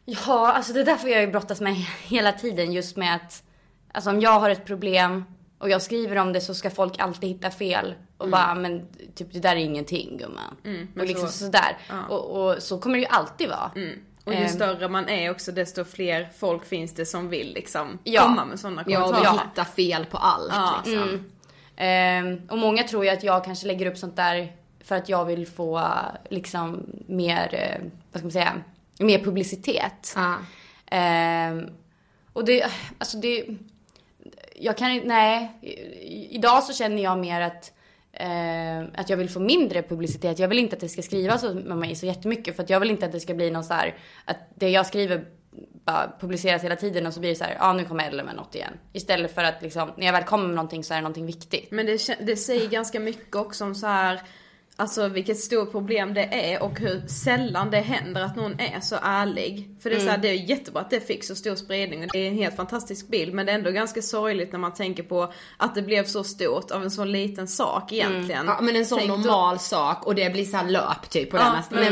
[0.05, 3.43] Ja, alltså det är därför jag ju brottas med hela tiden just med att
[3.91, 5.25] Alltså om jag har ett problem
[5.59, 9.33] och jag skriver om det så ska folk alltid hitta fel och bara men typ
[9.33, 10.55] det där är ingenting gumman.
[10.63, 11.77] men och liksom så- sådär.
[11.89, 12.05] ja.
[12.09, 13.71] Och, och så kommer det ju alltid vara.
[14.23, 14.49] Och ju Ehm.
[14.49, 18.21] större man är också desto fler folk finns det som vill liksom Ja.
[18.21, 19.29] komma med sådana Ja, kommentarer.
[19.31, 20.81] och vi hittar fel på allt Ja.
[20.85, 21.23] liksom.
[21.75, 24.51] Ehm, och många tror ju att jag kanske lägger upp sånt där
[24.83, 25.87] för att jag vill få
[26.29, 28.53] liksom mer, eh, vad ska man säga,
[28.99, 30.13] mer publicitet.
[30.15, 30.35] Ja.
[30.91, 31.69] Ehm,
[32.33, 32.65] och det,
[32.97, 33.45] alltså det,
[34.55, 35.51] jag kan inte, nej.
[36.31, 37.71] Idag så känner jag mer att,
[38.19, 40.39] eh, att jag vill få mindre publicitet.
[40.39, 42.55] Jag vill inte att det ska skrivas om mig så jättemycket.
[42.55, 44.85] För att jag vill inte att det ska bli någon så här, att det jag
[44.85, 45.25] skriver
[45.85, 48.25] bara publiceras hela tiden och så blir det så här, ja ah, nu kommer Ellen
[48.25, 48.73] med något igen.
[48.93, 51.71] Istället för att liksom, när jag väl kommer med någonting så är det någonting viktigt.
[51.71, 54.21] Men det, det säger ganska mycket också om så här
[54.77, 58.95] Alltså vilket stort problem det är och hur sällan det händer att någon är så
[59.01, 59.69] ärlig.
[59.81, 62.09] För det är så här, det är jättebra att det fick så stor spridning och
[62.13, 65.03] det är en helt fantastisk bild men det är ändå ganska sorgligt när man tänker
[65.03, 68.45] på att det blev så stort av en så liten sak egentligen.
[68.45, 71.31] Ja men en sån Tänk då- normal sak och det blir så här löp typ
[71.31, 71.91] på Ja, det men-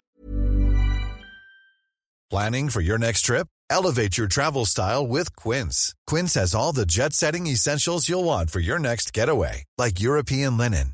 [2.32, 3.48] Planning for your next trip?
[3.74, 5.94] Elevate your travel style with Quince.
[6.12, 10.58] Quince has all the jet setting essentials you'll want for your next getaway, like European
[10.58, 10.94] linen,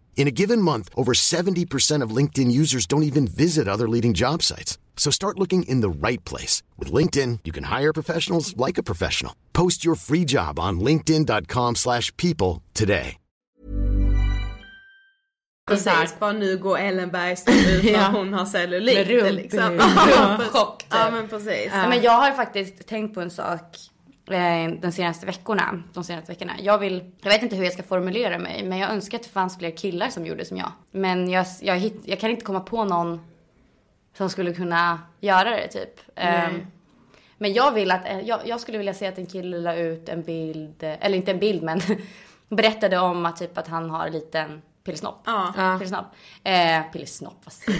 [0.15, 4.43] In a given month, over 70% of LinkedIn users don't even visit other leading job
[4.43, 4.77] sites.
[4.95, 6.61] So start looking in the right place.
[6.77, 9.33] With LinkedIn, you can hire professionals like a professional.
[9.53, 13.17] Post your free job on linkedin.com slash people today.
[15.67, 19.59] Precis, bara nu går Ellen Bergström ut för att hon har cellulit Med rump- liksom.
[20.39, 20.85] rumpchock.
[20.89, 21.67] Ja men precis.
[21.73, 21.89] Ja.
[21.89, 23.77] Men jag har faktiskt tänkt på en sak
[24.33, 26.53] eh, den senaste veckorna, de senaste veckorna.
[26.59, 29.29] Jag vill, jag vet inte hur jag ska formulera mig, men jag önskar att det
[29.29, 30.71] fanns fler killar som gjorde som jag.
[30.91, 33.19] Men jag, jag, hitt, jag kan inte komma på någon
[34.17, 35.99] som skulle kunna göra det typ.
[36.15, 36.67] Ehm,
[37.37, 40.09] men jag vill att, eh, jag, jag skulle vilja se att en kille la ut
[40.09, 41.81] en bild, eller inte en bild men
[42.49, 45.23] berättade om att typ att han har en liten pillesnopp.
[45.25, 45.75] Ja.
[45.79, 46.05] Pillesnopp.
[46.43, 47.79] Eh, pillesnopp, vad säger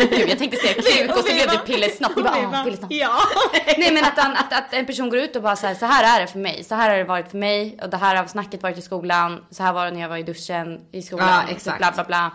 [0.00, 0.10] jag?
[0.10, 2.12] Gud, jag tänkte säga kuk och så blev det pillesnopp.
[2.16, 2.92] Jag bara, ah, pillesnopp.
[2.92, 3.18] Ja.
[3.78, 5.86] Nej men att, han, att, att en person går ut och bara så här, så
[5.86, 6.64] här är det för mig.
[6.64, 9.44] Så här har det varit för mig och det här har snacket varit i skolan.
[9.50, 11.28] Så här var det när jag var i duschen i skolan.
[11.28, 11.78] Ja, så exakt.
[11.78, 12.30] Bla bla bla.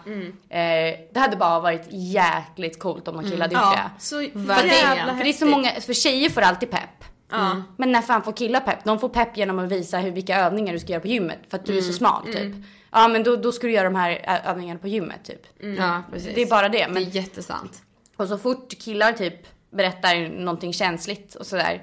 [0.60, 4.02] Eh, det hade bara varit jäkligt coolt om någon kille hade gjort Ja, det.
[4.04, 7.04] så För, att jävla det, för det är så många, för tjejer får alltid pepp.
[7.32, 7.62] Ja.
[7.78, 8.84] Men när fan får killar pepp?
[8.84, 11.40] De får pepp genom att visa hur, vilka övningar du ska göra på gymmet.
[11.50, 12.56] För att du är så smal typ.
[12.92, 15.42] Ja men då, då ska du göra de här övningarna på gymmet typ.
[15.78, 16.36] Ja, precis.
[16.36, 16.78] Det är bara det.
[16.78, 17.82] Det Men är jättesant.
[18.18, 19.34] och så fort killar typ
[19.70, 21.82] berättar någonting känsligt och sådär.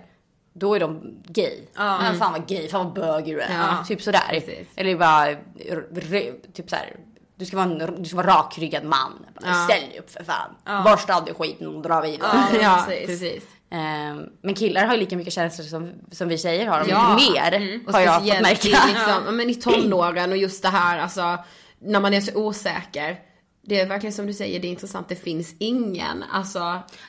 [0.53, 1.61] Då är de gay.
[1.77, 2.01] Ja.
[2.19, 3.55] fan vad gay, fan vad bög du är.
[3.55, 4.21] Ja, Typ sådär.
[4.29, 4.67] precis.
[4.77, 5.35] Eller bara
[6.55, 6.97] typ såhär.
[7.37, 9.27] Du ska vara en du ska vara rakryggad man.
[9.41, 9.65] Bara, Ja.
[9.69, 10.85] Ställ dig upp för fan.
[10.85, 12.31] Borsta av dig skiten och dra vidare.
[12.53, 13.07] Ja, Ja, precis.
[13.07, 13.43] precis.
[13.75, 16.81] Ehm, men killar har ju lika mycket känslor som, som vi tjejer har.
[16.81, 17.19] Om Ja.
[17.21, 17.81] inte mer.
[17.87, 18.69] Och Har jag fått märka.
[18.69, 19.31] i, liksom, ja.
[19.31, 21.39] men i tonåren och just det här alltså
[21.79, 23.19] när man är så osäker.
[23.67, 26.59] Det är verkligen som du säger, det är intressant, det finns ingen, alltså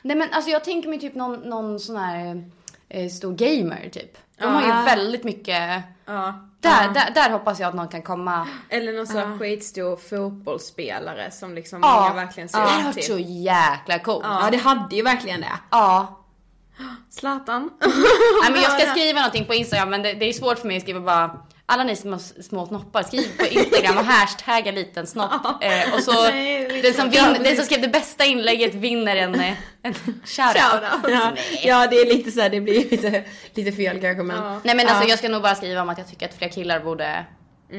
[0.02, 2.44] Nej men alltså jag tänker mig typ någon, någon sån här
[2.88, 4.18] eh, stor gamer typ.
[4.38, 5.82] De har ju väldigt mycket.
[6.06, 6.48] Ja.
[6.60, 8.48] Där, där, där hoppas jag att någon kan komma.
[8.68, 12.00] Eller någon sån här skitstor fotbollsspelare som liksom Ja.
[12.00, 13.04] många verkligen ser Det hade upp varit till.
[13.04, 14.24] så jäkla coolt.
[14.24, 14.40] Ja.
[14.44, 15.52] ja det hade ju verkligen det.
[17.10, 17.70] Zlatan.
[17.80, 20.76] Nej, men jag ska skriva någonting på Instagram men det, det är svårt för mig
[20.76, 25.06] att skriva bara alla ni som har små snoppar, skriv på Instagram och hashtagga liten
[25.06, 25.32] snopp.
[25.62, 29.34] Eh, och så Nej, den, som vin, den som skrev det bästa inlägget vinner en,
[29.34, 30.82] eh, en shoutout.
[31.08, 34.36] Ja, ja det är lite så här, det blir lite, lite fel kanske men.
[34.36, 34.60] Ja.
[34.64, 35.08] Nej men alltså Ja.
[35.10, 37.24] jag ska nog bara skriva om att jag tycker att fler killar borde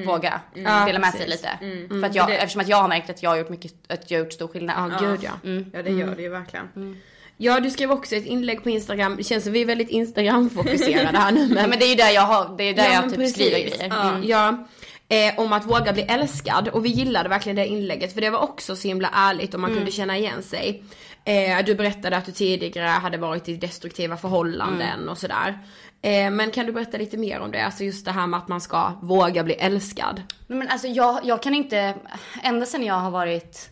[0.06, 1.50] våga Ja, dela med sig lite.
[1.90, 4.20] För att jag, eftersom att jag har märkt att jag har gjort mycket, att jag
[4.20, 4.92] har gjort stor skillnad.
[4.92, 5.32] Ja, gud ja.
[5.74, 7.02] Ja det gör det ju verkligen.
[7.38, 11.18] Ja du skrev också ett inlägg på Instagram, det känns som vi är väldigt Instagram-fokuserade
[11.18, 11.58] här nu men.
[11.58, 13.34] Ja, men det är ju där jag har, det är där Ja, jag typ precis.
[13.34, 13.88] skriver grejer.
[13.90, 14.20] Ja.
[14.24, 14.68] ja.
[15.10, 18.40] Eh, om att våga bli älskad och vi gillade verkligen det inlägget för det var
[18.40, 20.84] också så himla ärligt och man kunde känna igen sig.
[21.26, 25.60] Eh, du berättade att du tidigare hade varit i destruktiva förhållanden och sådär.
[26.02, 27.66] Eh, men kan du berätta lite mer om det?
[27.66, 30.22] Alltså just det här med att man ska våga bli älskad.
[30.48, 31.96] Men alltså jag, jag kan inte,
[32.44, 33.70] ända sen jag har varit,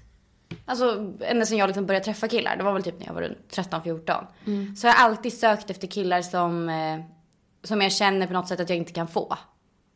[0.65, 3.21] alltså ända sen jag liksom började träffa killar, det var väl typ när jag var
[3.21, 4.75] runt 13-14.
[4.75, 6.99] Så har jag alltid sökt efter killar som, eh,
[7.63, 9.37] som jag känner på något sätt att jag inte kan få.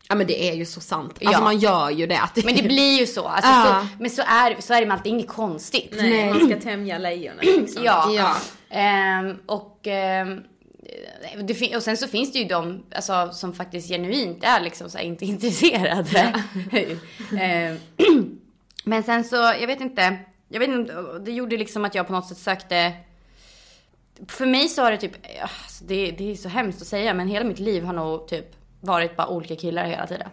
[0.08, 1.12] Ja men det är ju så sant.
[1.12, 1.40] Alltså Ja.
[1.44, 2.20] man gör ju det.
[2.44, 3.26] Men det blir ju så.
[3.26, 3.86] Alltså, Ja.
[3.92, 5.94] så men så är, så är det med allt, det är inget konstigt.
[5.96, 7.84] Nej, man ska tämja lejonet liksom.
[7.84, 8.10] Ja.
[8.16, 8.36] Ja.
[8.70, 10.40] Ehm, och, ehm,
[11.42, 14.98] det och sen så finns det ju de alltså, som faktiskt genuint är liksom så
[14.98, 16.34] här, inte intresserade.
[17.40, 17.76] Ehm,
[18.84, 20.16] men sen så, jag vet inte.
[20.52, 22.92] Jag vet inte, det gjorde liksom att jag på något sätt sökte
[24.28, 27.28] för mig så har det typ, alltså det, det är så hemskt att säga men
[27.28, 30.28] hela mitt liv har nog typ varit bara olika killar hela tiden.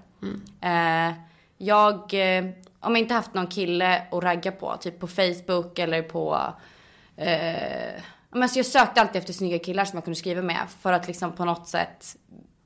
[0.61, 1.13] Eh,
[1.57, 2.45] jag, eh,
[2.79, 6.53] om jag inte haft någon kille att ragga på, typ på Facebook eller på
[7.17, 10.93] eh, men alltså jag sökte alltid efter snygga killar som jag kunde skriva med för
[10.93, 12.15] att liksom på något sätt,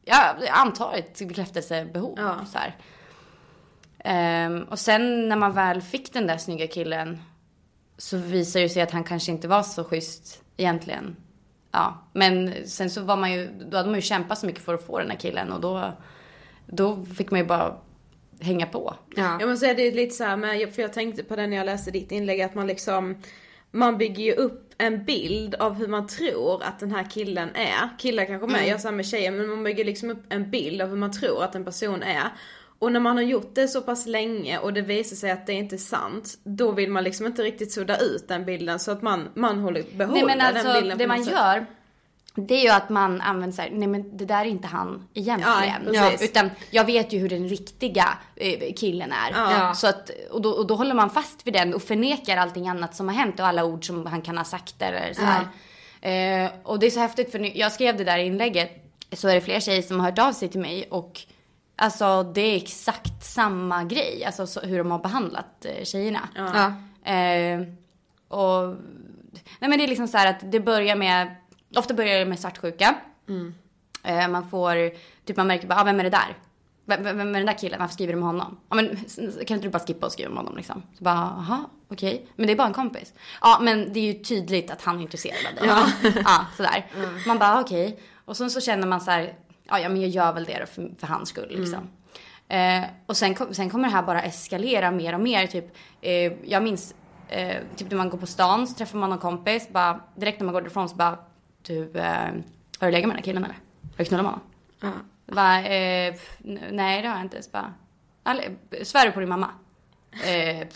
[0.05, 2.13] ja, antar ett bekräftelsebehov.
[2.17, 2.45] Ja.
[2.45, 2.59] Så.
[3.99, 7.21] Ehm, och sen när man väl fick den där snygga killen
[8.01, 11.15] så visade det sig att han kanske inte var så schysst egentligen.
[11.71, 14.73] Ja, men sen så var man ju, då hade man ju kämpat så mycket för
[14.73, 15.93] att få den här killen och då,
[16.67, 17.77] då fick man ju bara
[18.39, 18.95] hänga på.
[19.15, 19.37] Ja.
[19.39, 21.57] Jag måste säga det är lite så här med, för jag tänkte på det när
[21.57, 23.15] jag läste ditt inlägg att man liksom
[23.71, 27.97] man bygger ju upp en bild av hur man tror att den här killen är.
[27.99, 28.69] Killar kanske med Mm.
[28.69, 31.43] gör samma med tjejer men man bygger liksom upp en bild av hur man tror
[31.43, 32.23] att en person är.
[32.81, 35.53] Och när man har gjort det så pass länge och det visar sig att det
[35.53, 39.01] inte är sant, då vill man liksom inte riktigt sudda ut den bilden så att
[39.01, 41.33] man, man håller, behåller Nej men den alltså bilden det man sätt.
[41.33, 41.65] gör
[42.35, 45.93] det är ju att man använder såhär, nej men det där är inte han egentligen.
[45.93, 46.29] Ja, precis.
[46.29, 49.31] Utan jag vet ju hur den riktiga eh, killen är.
[49.31, 49.73] Ja.
[49.73, 52.95] Så att, och, då, och då håller man fast vid den och förnekar allting annat
[52.95, 55.41] som har hänt och alla ord som han kan ha sagt eller så här.
[56.45, 58.71] Eh, och det är så häftigt för nu, jag skrev det där inlägget
[59.11, 61.21] så är det fler tjejer som har hört av sig till mig och
[61.81, 64.23] alltså det är exakt samma grej.
[64.25, 66.29] Alltså så, hur de har behandlat eh, tjejerna.
[66.35, 66.73] Ja.
[67.11, 67.61] Eh,
[68.27, 68.75] och,
[69.59, 71.35] nej men det är liksom så här att det börjar med,
[71.75, 72.95] ofta börjar det med svartsjuka.
[74.03, 74.89] Eh, man får,
[75.25, 76.37] typ man märker bara, ah, vem är det där?
[76.85, 77.79] Vem, vem vem är den där killen?
[77.79, 78.59] Varför skriver du med honom?
[78.69, 80.83] Ja men s- kan inte du bara skippa och skriva med honom liksom?
[80.97, 82.27] Så bara, jaha, okej.
[82.35, 83.13] Men det är bara en kompis.
[83.41, 85.67] Ja men det är ju tydligt att han är intresserad av dig.
[86.03, 86.11] Ja.
[86.25, 86.85] ja sådär.
[87.27, 87.99] Man bara, okej.
[88.25, 89.33] Och sen så känner man så här,
[89.71, 91.89] ja, ja men jag gör väl det då för, för hans skull liksom.
[92.47, 95.47] Eh, och sen, sen kommer det här bara eskalera mer och mer.
[95.47, 96.95] Typ, eh, jag minns
[97.29, 99.69] eh, typ när man går på stan så träffar man någon kompis.
[99.69, 101.17] Bara, direkt när man går därifrån så bara,
[101.61, 102.29] du, eh,
[102.79, 103.55] har du legat med den här killen eller?
[103.83, 104.41] Har du knullat med honom?
[105.27, 105.33] Ja.
[105.35, 106.15] Bara, eh,
[106.71, 107.43] nej det har jag inte.
[107.43, 107.73] Så bara,
[108.23, 108.43] "Alle-
[108.83, 109.47] svär du på din mamma?
[110.11, 110.67] Eh,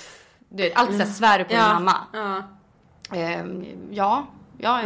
[0.49, 1.95] du vet, alltid såhär, svär du på din mamma?
[2.13, 2.37] Ja.
[3.17, 3.45] Eh,
[3.91, 4.25] ja,
[4.57, 4.81] ja,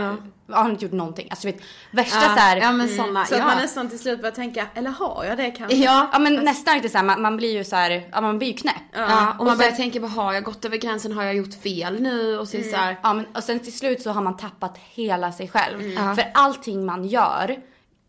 [0.52, 1.28] har inte gjort någonting.
[1.32, 2.58] Alltså vet, värsta Ja, såhär.
[2.58, 3.46] ja men såna, Så att ja.
[3.46, 5.78] man nästan till slut börjar tänka, eller har jag det kanske?
[5.78, 8.54] Ja, Ja men nästan lite såhär, man, man blir ju såhär, ja man blir ju
[8.54, 8.76] knäpp.
[8.94, 9.04] ja,
[9.40, 11.12] och man Och börjar sen- tänka, vad har jag gått över gränsen?
[11.12, 12.38] Har jag gjort fel nu?
[12.38, 14.38] Och så, är det så här, Ja men och sen till slut så har man
[14.38, 15.82] tappat hela sig själv.
[15.84, 16.16] Ja.
[16.16, 17.56] För allting man gör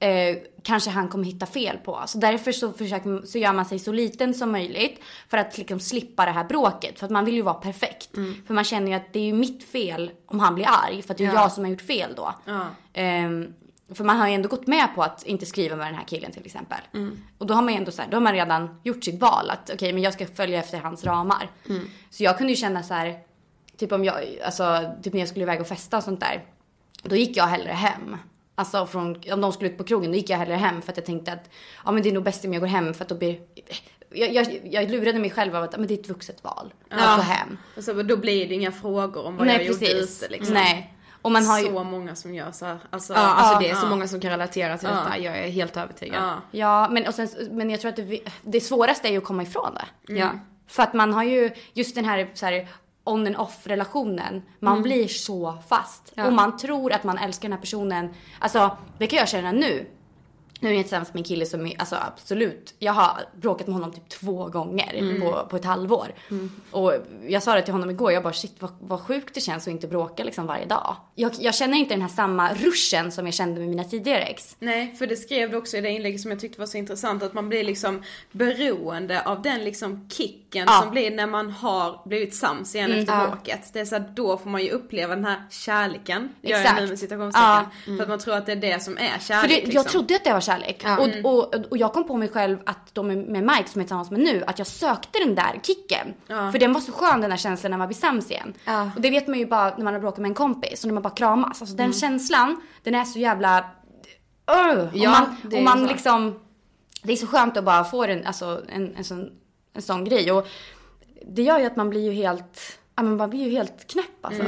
[0.01, 2.03] eh, kanske han kommer hitta fel på.
[2.07, 5.81] Så därför så, försöker, så gör man sig så liten som möjligt för att liksom
[5.81, 6.99] slippa det här bråket.
[6.99, 8.11] För att man vill ju vara perfekt.
[8.47, 11.03] För man känner ju att det är ju mitt fel om han blir arg.
[11.03, 11.43] För att det är Ja.
[11.43, 12.35] jag som har gjort fel då.
[12.45, 12.67] Ja.
[12.93, 13.55] Ehm,
[13.95, 16.33] för man har ju ändå gått med på att inte skriva med den här killen
[16.33, 16.79] till exempel.
[17.39, 19.51] Och då har man ju ändå så här, då har man redan gjort sitt val
[19.51, 21.51] att okej men jag ska följa efter hans ramar.
[22.11, 23.19] Så jag kunde ju känna så här,
[23.77, 26.45] typ om jag, alltså typ när jag skulle iväg och festa och sånt där.
[27.03, 28.17] Då gick jag hellre hem.
[28.61, 30.97] Alltså från, om de skulle ut på krogen då gick jag hellre hem för att
[30.97, 31.51] jag tänkte att
[31.85, 33.41] ja men det är nog bäst om jag går hem för att då blir
[34.13, 37.17] jag, jag, jag lurade mig själv av att men det är ett vuxet val att
[37.17, 37.59] gå hem.
[37.77, 40.23] Och så, då blir det inga frågor om vad Nej jag gjorde precis.
[40.23, 40.55] ute liksom.
[40.55, 40.95] Nej.
[41.23, 42.79] Och man har ju, Så många som gör så här.
[42.91, 43.81] Alltså, ja, alltså det är ja.
[43.81, 44.95] så många som kan relatera till Ja.
[44.95, 45.19] detta.
[45.19, 46.23] Jag är helt övertygad.
[46.23, 46.41] Ja.
[46.51, 49.43] Ja, men, och sen, men jag tror att det, det svåraste är ju att komma
[49.43, 50.15] ifrån det.
[50.15, 50.31] Ja.
[50.67, 52.69] För att man har ju just den här, så här
[53.05, 54.43] on and off relationen.
[54.59, 56.13] Man blir så fast.
[56.15, 56.27] Ja.
[56.27, 58.15] Och man tror att man älskar den här personen.
[58.39, 59.87] Alltså det kan jag känna nu.
[60.61, 63.75] Nu är jag tillsammans med en kille som är, alltså absolut, jag har bråkat med
[63.75, 66.15] honom typ två gånger på, på ett halvår.
[66.71, 66.93] Och
[67.29, 69.71] jag sa det till honom igår, jag bara shit vad, vad sjukt det känns att
[69.71, 70.97] inte bråka liksom varje dag.
[71.15, 74.57] Jag, jag känner inte den här samma ruschen som jag kände med mina tidigare ex.
[74.59, 77.23] Nej, för det skrev du också i det inlägget som jag tyckte var så intressant
[77.23, 80.81] att man blir liksom beroende av den liksom kicken Ja.
[80.83, 83.27] som blir när man har blivit sams igen efter Ja.
[83.29, 83.71] bråket.
[83.73, 86.81] Det är så här, då får man ju uppleva den här kärleken, gör jag Exakt.
[86.81, 87.47] nu med citationstecken.
[87.87, 87.97] Ja.
[87.97, 89.73] För att man tror att det är det som är För kärlek det, liksom.
[89.75, 90.50] jag trodde att det var kärlek.
[90.83, 90.99] Ja.
[90.99, 93.83] Och, och, och jag kom på mig själv att de med Mike som jag är
[93.83, 96.15] tillsammans med nu, att jag sökte den där kicken.
[96.27, 96.53] Ja.
[96.53, 98.55] För den var så skön den här känslan när man blir sams igen.
[98.65, 98.91] Ja.
[98.97, 100.95] Och det vet man ju bara när man har bråkat med en kompis och när
[100.95, 101.63] man bara kramas.
[101.63, 103.59] Alltså den känslan, den är så jävla...
[104.51, 106.41] Uh, och man, det och man liksom...
[107.03, 109.31] Det är så skönt att bara få en, alltså, en, en, sån,
[109.73, 110.33] en sån grej.
[110.33, 110.47] Och
[111.27, 112.79] det gör ju att man blir ju helt...
[112.97, 114.43] Ja man blir ju helt knäpp alltså.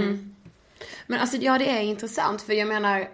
[1.06, 3.08] Men alltså ja det är intressant för jag menar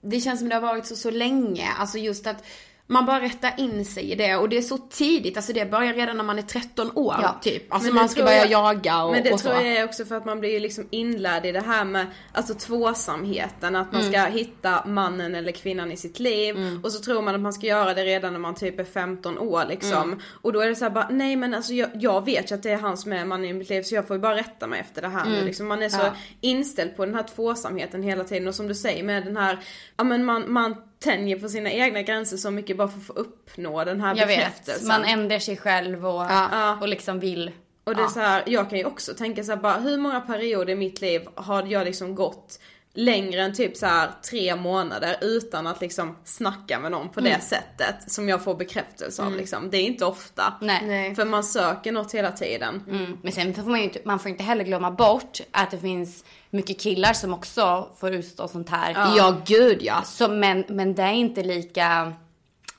[0.00, 1.68] det känns som det har varit så, så länge.
[1.78, 2.44] Alltså just att
[2.90, 5.36] man bara rättar in sig i det och det är så tidigt.
[5.36, 7.38] Alltså det börjar redan när man är 13 år Ja.
[7.42, 7.72] typ.
[7.72, 9.48] Alltså Men man ska börja jag- jaga och, Men det och så.
[9.48, 12.06] tror jag är också för att man blir ju liksom inlärd i det här med
[12.32, 17.22] alltså tvåsamheten, att man ska hitta mannen eller kvinnan i sitt liv och så tror
[17.22, 20.20] man att man ska göra det redan när man typ är 15 år liksom.
[20.42, 22.62] Och då är det så här bara, nej men alltså jag, jag vet ju att
[22.62, 24.66] det är han som är mannen i mitt liv så jag får ju bara rätta
[24.66, 25.68] mig efter det här nu liksom.
[25.68, 26.12] Man är så Ja.
[26.40, 29.58] inställd på den här tvåsamheten hela tiden och som du säger med den här,
[29.96, 33.12] ja men man, man tänjer på sina egna gränser så mycket bara för att få
[33.12, 34.36] uppnå den här Jag vet.
[34.38, 34.88] bekräftelsen.
[34.88, 36.78] Man ändrar sig själv och, Ja.
[36.80, 37.50] och liksom vill...
[37.84, 38.08] Och det är Ja.
[38.10, 41.00] så här, jag kan ju också tänka så här bara, hur många perioder i mitt
[41.00, 42.60] liv har jag liksom gått
[42.94, 47.40] längre än typ så här tre månader utan att liksom snacka med någon på det
[47.42, 49.70] sättet som jag får bekräftelse av liksom.
[49.70, 50.54] Det är inte ofta.
[50.60, 50.86] Nej.
[50.86, 51.14] Nej.
[51.14, 52.84] För man söker något hela tiden.
[52.90, 53.18] Mm.
[53.22, 56.24] Men sen får man ju inte, man får inte heller glömma bort att det finns
[56.50, 59.16] mycket killar som också får utstå sånt här.
[59.16, 60.02] Ja gud ja.
[60.02, 62.12] Så, men, men det är inte lika,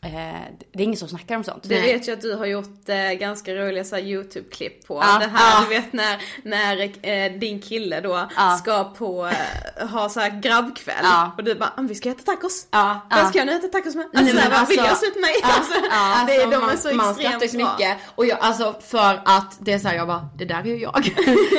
[0.06, 1.64] det är ingen som snackar om sånt.
[1.64, 4.96] Det vet jag att du har gjort eh, ganska roliga så YouTube-klipp på.
[5.04, 5.66] Ja, det här, ja.
[5.70, 8.58] du vet när, när eh, din kille då Ja.
[8.58, 9.28] ska på,
[9.80, 10.96] eh, ha så här grabbkväll.
[11.04, 11.32] Ja.
[11.38, 12.68] Och du bara, "Ah, vi ska äta tacos.
[12.72, 13.26] Ja, Vem ja.
[13.30, 14.06] ska jag nu äta tacos med?
[14.14, 15.32] Nej, Alltså, men såhär, bara, vill alltså- jag se ut mig?
[15.44, 17.98] Alltså, det, Alltså, de man, är så man skrattar så mycket.
[18.16, 21.14] Och jag, alltså för att det är såhär jag bara, det där är ju jag.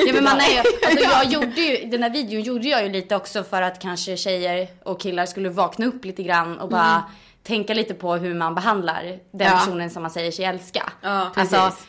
[0.07, 3.15] Ja men man är alltså jag gjorde ju, den här videon gjorde jag ju lite
[3.15, 7.03] också för att kanske tjejer och killar skulle vakna upp lite grann och bara
[7.43, 9.57] tänka lite på hur man behandlar den Ja.
[9.57, 10.91] personen som man säger sig älska.
[11.01, 11.87] Ja, alltså, precis.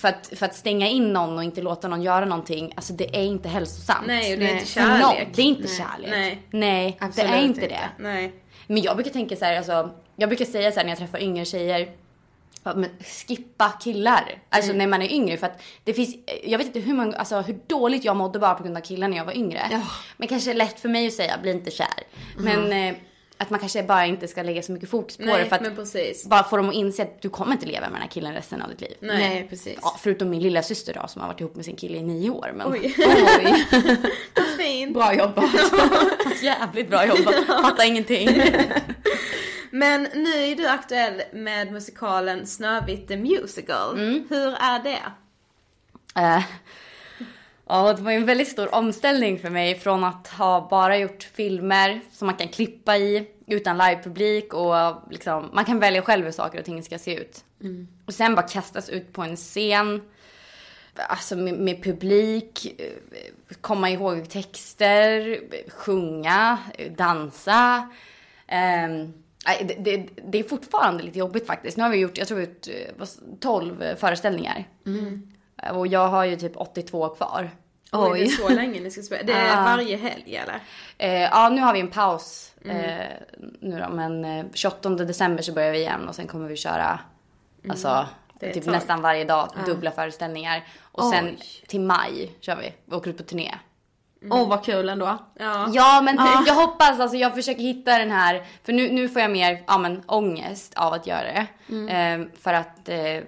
[0.00, 3.16] för att, för att stänga in någon och inte låta någon göra någonting, alltså det
[3.16, 4.06] är inte hälsosamt.
[4.06, 4.58] Nej, och det är Nej.
[4.60, 5.28] inte För någon, kärlek.
[5.34, 5.76] det är inte Nej.
[5.76, 6.10] kärlek.
[6.10, 6.42] Nej.
[6.50, 7.74] Nej, det är inte inte.
[7.74, 7.88] det.
[7.98, 8.32] Nej.
[8.66, 11.18] Men jag brukar tänka så här, alltså, jag brukar säga så här när jag träffar
[11.22, 11.88] yngre tjejer.
[12.64, 12.86] Men
[13.26, 14.38] skippa killar.
[14.48, 17.40] Alltså när man är yngre för att det finns, jag vet inte hur, många, alltså,
[17.40, 19.60] hur dåligt jag mådde bara på grund av killar när jag var yngre.
[19.70, 19.80] Ja.
[20.16, 21.86] Men kanske är lätt för mig att säga, bli inte kär.
[22.38, 22.94] Men eh,
[23.38, 25.62] att man kanske bara inte ska lägga så mycket fokus på Nej, det för att
[25.62, 26.26] men precis.
[26.26, 28.62] bara få dem att inse att du kommer inte leva med den här killen resten
[28.62, 28.96] av ditt liv.
[29.00, 29.18] Nej.
[29.18, 29.78] Nej precis.
[29.82, 32.30] Ja, förutom min lilla syster då som har varit ihop med sin kille i nio
[32.30, 32.52] år.
[32.54, 32.94] Men Oj.
[32.98, 33.66] Oj.
[34.58, 34.94] Fint.
[34.94, 35.44] Bra jobbat.
[36.42, 37.34] jävligt bra jobbat.
[37.46, 38.42] Fattar ingenting.
[39.70, 43.94] Men nu är du aktuell med musikalen Snövit the Musical.
[43.98, 44.24] Mm.
[44.30, 45.02] Hur är det?
[46.20, 46.42] Eh,
[47.74, 52.00] Ja, det var en väldigt stor omställning för mig från att ha bara gjort filmer
[52.12, 54.74] som man kan klippa i utan livepublik och
[55.10, 57.44] liksom, man kan välja själv hur saker och ting ska se ut.
[58.06, 60.02] Och sen bara kastas ut på en scen,
[61.08, 62.80] alltså med, med publik,
[63.60, 66.58] komma ihåg texter, sjunga,
[66.96, 67.88] dansa.
[69.46, 71.76] Nej, det, det, det är fortfarande lite jobbigt faktiskt.
[71.76, 74.64] Nu har vi gjort, jag tror har gjort eh, vad- 12 föreställningar.
[75.72, 77.50] Och jag har ju typ 82 kvar.
[77.94, 78.18] Oj.
[78.18, 79.22] Det är så länge ni ska spela.
[79.22, 80.60] Det är varje helg eller?
[80.98, 83.06] Eh, ja, nu har vi en paus eh,
[83.60, 87.00] nu då, men eh, 28 december så börjar vi igen och sen kommer vi köra
[87.68, 88.06] alltså
[88.44, 90.64] är ett typ nästan varje dag dubbla föreställningar.
[90.82, 91.64] Och sen Oj.
[91.66, 92.72] till maj kör vi.
[92.84, 93.54] Vi åker ut på turné.
[94.30, 95.18] Åh vad kul ändå.
[95.38, 95.70] Ja.
[95.72, 99.30] Ja men jag hoppas, alltså jag försöker hitta den här, för nu, nu får jag
[99.30, 101.46] mer ja, men, ångest av att göra det.
[101.92, 103.22] Eh, för att eh,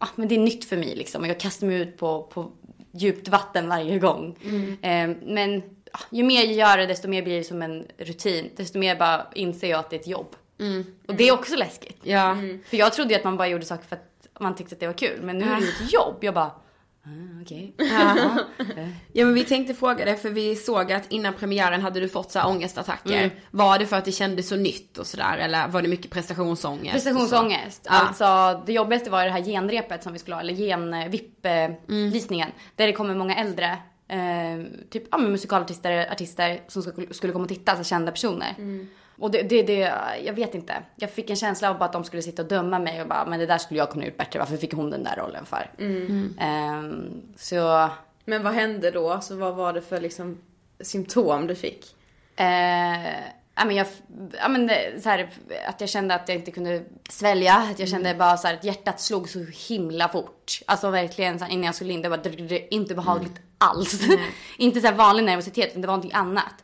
[0.00, 2.50] ja, men det är nytt för mig liksom och jag kastar mig ut på, på
[2.92, 4.36] djupt vatten varje gång.
[4.82, 5.62] Eh, men
[6.10, 8.50] ju mer jag gör det desto mer blir det som en rutin.
[8.56, 10.36] Desto mer bara inser jag att det är ett jobb.
[11.08, 11.98] Och det är också läskigt.
[12.02, 12.36] Ja.
[12.66, 14.86] För jag trodde ju att man bara gjorde saker för att man tyckte att det
[14.86, 15.22] var kul.
[15.22, 16.16] Men nu är det ju ett jobb.
[16.20, 16.50] Jag bara,
[17.04, 17.74] ah, okej.
[19.12, 22.32] Ja men vi tänkte fråga dig för vi såg att innan premiären hade du fått
[22.32, 23.18] så här ångestattacker.
[23.18, 23.30] Mm.
[23.50, 26.92] Var det för att det kändes så nytt och sådär eller var det mycket prestationsångest?
[26.92, 27.86] Prestationsångest.
[27.90, 27.92] Ja.
[27.92, 32.48] Alltså det jobbigaste var det här genrepet som vi skulle ha, eller gen-VIP-visningen.
[32.76, 33.78] Där det kommer många äldre,
[34.08, 38.54] eh, typ ja, musikalartister artister som skulle, skulle komma och titta, alltså kända personer.
[39.20, 39.92] Och det, det, det,
[40.24, 40.74] jag vet inte.
[40.96, 43.26] Jag fick en känsla av bara att de skulle sitta och döma mig och bara,
[43.26, 44.38] men det där skulle jag kunna gjort bättre.
[44.38, 45.70] Varför fick hon den där rollen för?
[46.38, 47.88] Ehm, så,
[48.24, 49.10] Men vad hände då?
[49.10, 50.38] Alltså vad var det för liksom
[50.80, 51.86] symptom du fick?
[52.36, 53.10] Eh,
[53.54, 53.86] ja, men jag,
[54.38, 55.30] ja, men det- så här,
[55.68, 57.54] att jag kände att jag inte kunde svälja.
[57.54, 60.60] Att jag kände bara så här, att hjärtat slog så himla fort.
[60.66, 62.20] Alltså verkligen så här, innan jag skulle in, det var
[62.74, 64.00] inte behagligt alls.
[64.58, 66.54] inte så här vanlig nervositet, utan det var någonting annat.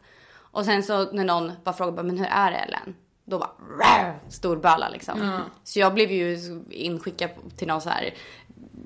[0.57, 2.95] Och sen så när någon bara frågade, men hur är det Ellen?
[3.25, 5.41] Då bara storböla liksom.
[5.65, 6.39] Så jag blev ju
[6.71, 8.15] inskickad till någon så här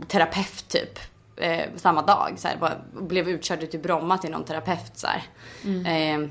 [0.09, 0.99] terapeut typ.
[1.37, 2.35] Eh, samma dag.
[2.37, 5.23] Så här, bara, blev utkörd till Bromma till någon terapeut så här.
[5.87, 6.29] Eh,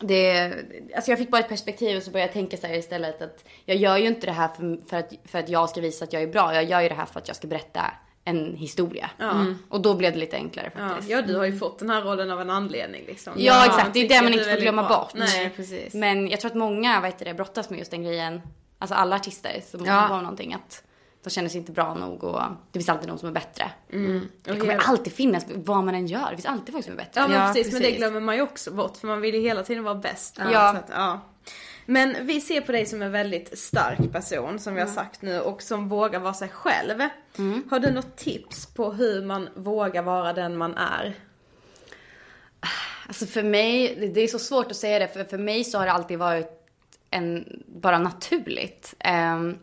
[0.00, 0.54] det,
[0.96, 3.44] alltså jag fick bara ett perspektiv och så började jag tänka så här istället att
[3.64, 6.12] jag gör ju inte det här för, för, att, för att jag ska visa att
[6.12, 6.54] jag är bra.
[6.54, 7.90] Jag gör ju det här för att jag ska berätta
[8.28, 9.10] en historia.
[9.68, 11.10] Och då blev det lite enklare Ja, faktiskt.
[11.10, 13.32] ja, du har ju fått den här rollen av en anledning liksom.
[13.36, 14.98] Ja, exakt, det är det man inte får glömma bra.
[14.98, 15.14] bort.
[15.14, 15.52] Nej.
[15.56, 15.94] precis.
[15.94, 18.40] Men jag tror att många vet det, brottas med just den grejen.
[18.78, 19.92] Alltså alla artister som Ja.
[19.92, 20.82] har någonting att
[21.24, 22.40] de känner sig inte bra nog och
[22.72, 23.70] det finns alltid någon som är bättre.
[23.90, 26.30] Det kommer hela- alltid finnas vad man än gör.
[26.30, 27.20] Det finns alltid folk som är bättre.
[27.20, 27.98] Ja men Ja, precis, men det precis.
[27.98, 30.38] glömmer man ju också bort för man vill ju hela tiden vara bäst.
[30.52, 30.72] Ja.
[30.72, 31.20] Så att, ja.
[31.86, 35.40] Men vi ser på dig som en väldigt stark person som vi har sagt nu
[35.40, 37.00] och som vågar vara sig själv.
[37.70, 41.14] Har du något tips på hur man vågar vara den man är?
[43.06, 45.86] Alltså för mig, det- är så svårt att säga det, för för mig så har
[45.86, 46.68] det alltid varit
[47.10, 48.94] en, bara naturligt.
[48.98, 49.58] Ehm,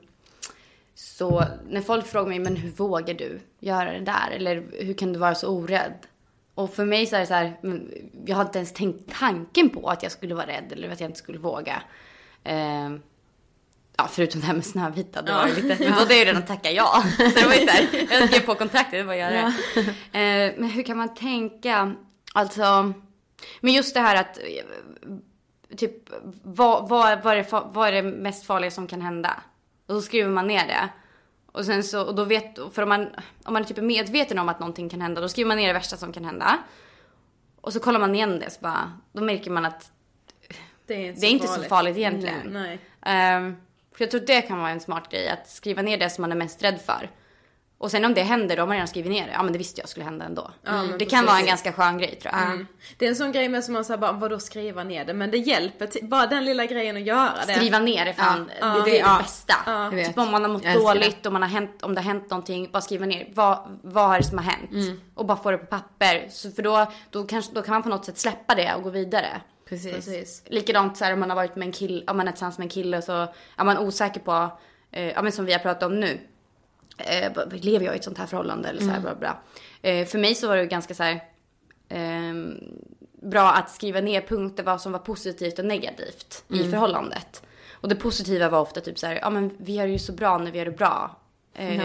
[0.95, 4.32] så när folk frågar mig, men hur vågar du göra det där?
[4.32, 5.93] Eller hur kan du vara så orädd?
[6.55, 7.53] Och för mig så är det så här,
[8.26, 11.09] jag har inte ens tänkt tanken på att jag skulle vara rädd eller att jag
[11.09, 11.84] inte skulle våga.
[12.43, 13.01] Ehm,
[13.97, 16.25] Ja, förutom det här med Snövita, då var det lite, men då hade jag ju
[16.25, 17.03] redan tackat ja.
[17.17, 19.79] Så det var ju såhär, jag skrev på kontraktet, det var göra det.
[20.19, 21.95] Eh, men hur kan man tänka?
[22.33, 22.93] Alltså,
[23.61, 26.09] men just det här att, eh, typ,
[26.43, 29.41] vad, vad, vad, är, det, vad är det mest farliga som kan hända?
[29.87, 30.89] Och så skriver man ner det.
[31.51, 33.07] Och sen så, och då vet, för om man,
[33.43, 35.73] om man är typ medveten om att någonting kan hända, då skriver man ner det
[35.73, 36.57] värsta som kan hända.
[37.61, 39.91] Och så kollar man igen det, så bara, då märker man att
[40.88, 42.41] Det är, det är inte så farligt egentligen.
[42.41, 42.79] Mm, nej.
[43.05, 43.55] Ehm,
[43.95, 46.31] för jag tror det kan vara en smart grej, att skriva ner det som man
[46.31, 47.09] är mest rädd för.
[47.77, 49.31] Och sen om det händer, då har man redan skrivit ner det.
[49.34, 50.51] Ja men det visste jag skulle hända ändå.
[50.61, 51.49] men det kan vara en precis.
[51.63, 52.43] ganska skön grej tror jag.
[52.43, 52.67] Mm.
[52.97, 55.13] Det är en sån grej med som man säger bara, vadå skriva ner det?
[55.13, 57.53] Men det hjälper, till, bara den lilla grejen att göra det.
[57.53, 58.67] Skriva ner det fan, Ja.
[58.67, 59.17] det, det är Ja.
[59.17, 59.53] det bästa.
[59.65, 59.91] Ja.
[59.91, 62.69] Typ om man har mått dåligt, om, man har hänt, om det har hänt någonting,
[62.71, 63.27] bara skriva ner.
[63.34, 64.71] Vad, vad är det som har hänt?
[64.71, 65.01] Mm.
[65.15, 66.27] Och bara få det på papper.
[66.29, 68.89] Så för då, då, kanske, då kan man på något sätt släppa det och gå
[68.89, 69.41] vidare.
[69.95, 70.43] Precis.
[70.45, 72.65] Likadant så här, om man har varit med en kille, om man är tillsammans med
[72.65, 74.57] en kille och så är man osäker på,
[74.91, 76.19] eh, ja men som vi har pratat om nu.
[76.97, 79.38] Eh, lever jag i ett sånt här förhållande eller så här bla bla.
[79.82, 81.24] Eh, för mig så var det ganska så här,
[81.89, 82.57] ehm,
[83.21, 87.43] bra att skriva ner punkter vad som var positivt och negativt i förhållandet.
[87.71, 90.11] Och det positiva var ofta typ så här, ja men vi har det ju så
[90.13, 91.19] bra när vi har det bra.
[91.53, 91.78] Eh,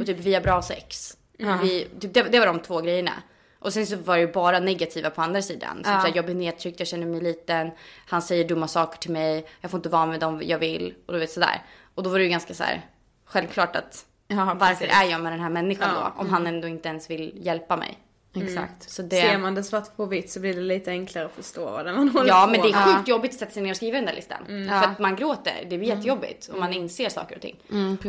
[0.00, 1.16] Och typ vi har bra sex.
[1.62, 3.12] Vi, typ, det, det var de två grejerna.
[3.60, 5.74] Och sen så var det ju bara negativa på andra sidan.
[5.74, 7.70] Som så här, jag blir nedtryckt, jag känner mig liten.
[8.06, 9.46] Han säger dumma saker till mig.
[9.60, 10.94] Jag får inte vara med dem jag vill.
[11.06, 11.62] Och du vet sådär.
[11.94, 12.86] Och då var det ju ganska så här
[13.24, 16.22] självklart att Ja, varför är jag med den här människan då?
[16.22, 17.98] Om han ändå inte ens vill hjälpa mig.
[18.36, 18.90] Exakt.
[18.90, 19.20] Så det...
[19.20, 22.08] Ser man det svart på vitt så blir det lite enklare att förstå vad man
[22.08, 24.06] håller Ja på men det är sjukt jobbigt att sätta sig ner och skriva den
[24.06, 24.44] där listan.
[24.46, 27.56] För att man gråter, det blir jättejobbigt och man inser saker och ting.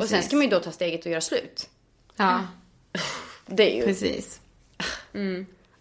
[0.02, 1.70] och sen ska man ju då ta steget och göra slut.
[2.16, 2.40] Ja,
[3.46, 4.42] Det är ju, precis.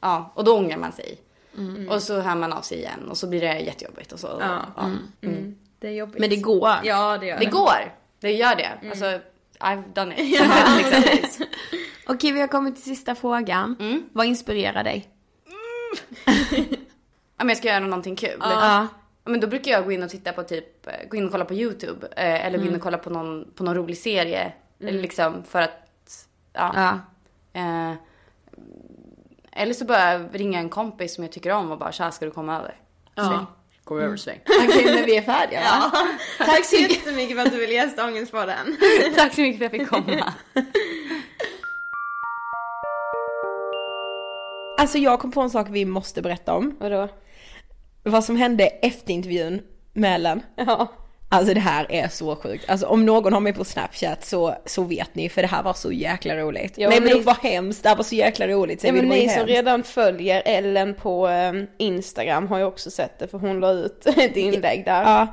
[0.01, 1.19] Ja och då ångrar man sig.
[1.89, 4.37] Och så hör man av sig igen och så blir det jättejobbigt och så.
[4.41, 4.63] Ja.
[4.77, 4.91] Ja.
[5.23, 5.59] Mm.
[5.79, 6.21] Det är jobbigt.
[6.21, 6.75] Men det går.
[6.85, 7.51] Ja det gör Det det.
[7.51, 8.89] går, det gör det.
[8.91, 9.21] Alltså,
[9.59, 10.41] I've done it.
[11.23, 11.47] liksom.
[12.07, 13.77] Okej, vi har kommit till sista frågan.
[14.13, 15.09] Vad inspirerar dig?
[17.39, 18.37] Om jag ska göra någonting kul.
[18.41, 18.87] Ja.
[19.25, 21.55] Men då brukar jag gå in och titta på typ, gå in och kolla på
[21.55, 22.07] YouTube.
[22.17, 24.53] Eh, eller gå in och kolla på någon, på någon rolig serie.
[24.81, 25.89] Eller liksom för att,
[26.53, 26.73] ja.
[26.75, 26.99] Ja.
[27.61, 27.95] Eh,
[29.53, 32.31] eller så bara ringa en kompis som jag tycker om och bara tja ska du
[32.31, 32.75] komma över?
[33.15, 33.47] Ja.
[33.85, 34.41] Kommer över sväng.
[34.45, 35.93] Okej, men vi är färdiga va?
[36.39, 38.77] Tack så jättemycket för att du ville gästa Ångestpodden.
[39.17, 40.33] Tack så mycket för att jag fick komma.
[44.81, 46.77] Alltså jag kom på en sak vi måste berätta om.
[46.81, 47.09] Vadå?
[48.03, 50.43] Vad som hände efter intervjun med Ellen.
[50.57, 50.93] Ja.
[51.33, 52.71] Alltså det här är så sjukt.
[52.71, 55.73] Alltså om någon har mig på snapchat så, så vet ni för det här var
[55.73, 56.79] så jäkla roligt.
[56.79, 58.85] Ja, Nej men det var hemskt, det här var så jäkla roligt.
[58.85, 63.29] Ja, men ni som redan följer Ellen på eh, Instagram har ju också sett det
[63.29, 65.03] för hon la ut ett inlägg där.
[65.03, 65.27] Ja.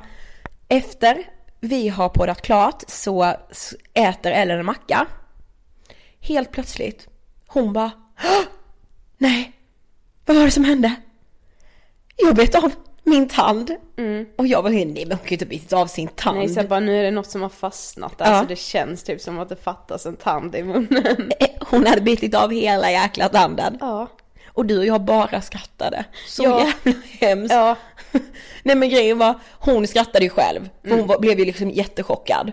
[0.68, 1.18] Efter
[1.60, 3.34] vi har poddat klart så
[3.94, 5.06] äter Ellen en macka.
[6.20, 7.08] Helt plötsligt,
[7.46, 7.90] hon bara
[8.24, 8.44] "Åh!
[9.18, 9.52] Nej,
[10.26, 10.94] vad var det som hände?
[12.16, 12.72] Jag bet av
[13.08, 13.70] min tand.
[14.36, 16.36] Och jag var nej men hon kan ju inte bitit av sin tand.
[16.36, 16.46] Mm.
[16.46, 18.40] Nej så jag bara nu är det något som har fastnat där Ja.
[18.40, 21.32] så det känns typ som att det fattas en tand i munnen.
[21.40, 23.78] Eh, Hon hade bitit av hela jäkla tanden.
[23.80, 24.06] Ja.
[24.48, 26.04] Och du och jag bara skrattade.
[26.26, 26.60] Så Ja.
[26.84, 27.54] jävla hemskt.
[27.54, 27.76] Ja.
[28.62, 30.68] Nej men grejen var, hon skrattade ju själv.
[30.82, 32.52] För hon var, blev ju liksom jättechockad.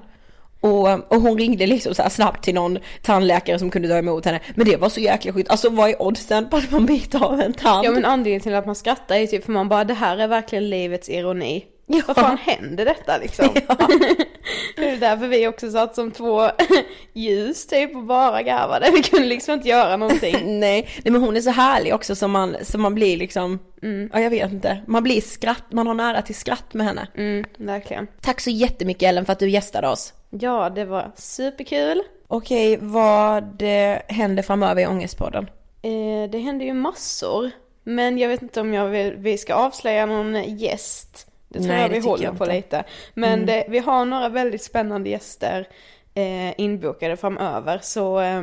[0.66, 4.26] Och, och hon ringde liksom så här snabbt till någon tandläkare som kunde ta emot
[4.26, 4.40] henne.
[4.56, 5.50] Men det var så jäkla skit.
[5.50, 7.86] Alltså vad är oddsen på att man biter av en tand?
[7.86, 10.18] Ja men anledningen till att man skrattar är ju typ för man bara det här
[10.18, 11.66] är verkligen livets ironi.
[11.88, 13.48] Vad fan händer detta liksom?
[14.76, 16.50] det är därför vi också satt som två
[17.14, 18.92] ljus typ och bara garvade.
[18.92, 20.36] Vi kunde liksom inte göra någonting.
[20.60, 24.10] nej, nej men hon är så härlig också som man, som man blir liksom, Mm.
[24.14, 24.82] ja jag vet inte.
[24.88, 27.08] Man blir skratt, man har nära till skratt med henne.
[27.18, 28.08] Mm, verkligen.
[28.22, 30.14] Tack så jättemycket Ellen för att du gästade oss.
[30.30, 32.02] Ja det var superkul.
[32.28, 35.50] Okej, vad eh, händer framöver i Ångestpodden?
[35.82, 37.52] Eh, det händer ju massor.
[37.84, 41.28] Men jag vet inte om jag vill, vi ska avslöja någon gäst.
[41.56, 42.84] Det tror Nej, jag vi håller jag på lite.
[43.14, 45.68] Men det, vi har några väldigt spännande gäster
[46.14, 47.80] eh, inbokade framöver.
[47.82, 48.42] Så eh,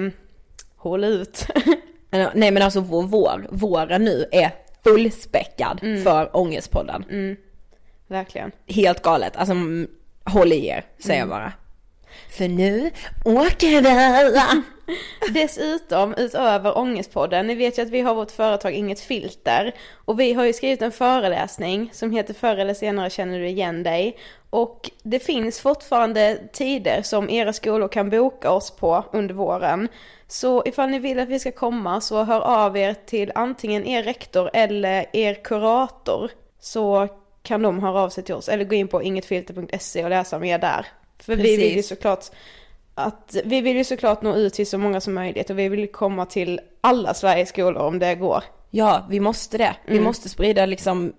[0.77, 1.47] håll ut.
[2.35, 4.51] Nej men alltså vår vår, våren nu är
[4.85, 7.37] fullspäckad för Ångestpodden.
[8.07, 8.53] Verkligen.
[8.67, 9.89] Helt galet, alltså mm,
[10.25, 11.53] håll i er, säger jag bara.
[12.31, 12.91] För nu
[13.25, 14.63] åker vi!
[15.31, 19.75] Dessutom, utöver Ångestpodden, ni vet ju att vi har vårt företag Inget Filter.
[20.05, 23.83] Och vi har ju skrivit en föreläsning som heter Förr eller senare känner du igen
[23.83, 24.17] dig.
[24.51, 29.89] Och det finns fortfarande tider som era skolor kan boka oss på under våren.
[30.29, 34.03] Så ifall ni vill att vi ska komma så hör av er till antingen er
[34.03, 36.31] rektor eller er kurator.
[36.61, 37.09] Så
[37.43, 38.49] kan de höra av sig till oss.
[38.49, 40.87] Eller gå in på ingetfilter.se och läsa mer där.
[41.19, 41.89] För vi vill ju Precis.
[41.89, 42.25] såklart
[42.95, 45.93] att vi vill ju såklart nå ut till så många som möjligt och vi vill
[45.93, 48.45] komma till alla Sveriges skolor om det går.
[48.71, 49.77] Ja, vi måste det.
[49.87, 51.13] Vi måste sprida liksom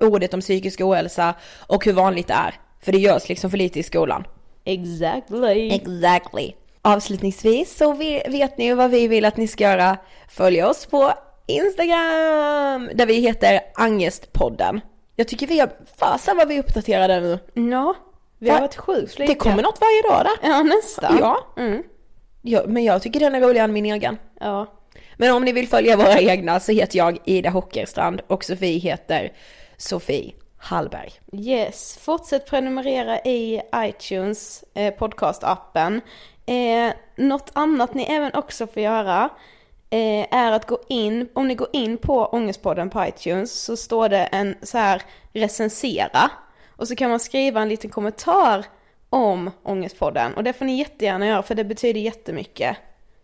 [0.00, 1.34] ordet om psykisk ohälsa
[1.66, 2.54] och hur vanligt det är.
[2.80, 4.24] För det görs liksom för lite i skolan.
[4.64, 5.70] Exactly.
[5.70, 6.52] Exactly.
[6.82, 7.92] Avslutningsvis så
[8.28, 9.96] vet ni ju vad vi vill att ni ska göra.
[10.28, 11.12] Följ oss på
[11.46, 14.80] Instagram där vi heter Angestpodden.
[15.16, 17.38] Jag tycker vi har, fasen vad vi är uppdaterade nu.
[17.70, 17.94] Ja,
[18.38, 20.48] vi har varit sjukt Det kommer något varje dag där.
[20.48, 21.18] Ja, nästan.
[21.20, 21.46] Ja.
[21.56, 21.82] Mm.
[22.42, 22.62] ja.
[22.66, 24.18] Men jag tycker den är roligare än min egen.
[24.40, 24.66] Ja.
[25.16, 29.32] Men om ni vill följa våra egna så heter jag Ida Hockerstrand och Sofie heter
[29.76, 31.12] Sofie Hallberg.
[31.32, 36.00] Yes, fortsätt prenumerera i iTunes eh, podcastappen.
[36.46, 39.30] Eh, något annat ni även också får göra
[39.90, 44.08] eh, är att gå in, om ni går in på Ångestpodden på iTunes så står
[44.08, 46.30] det en så här recensera
[46.76, 48.64] och så kan man skriva en liten kommentar
[49.10, 52.76] om Ångestpodden och det får ni jättegärna göra för det betyder jättemycket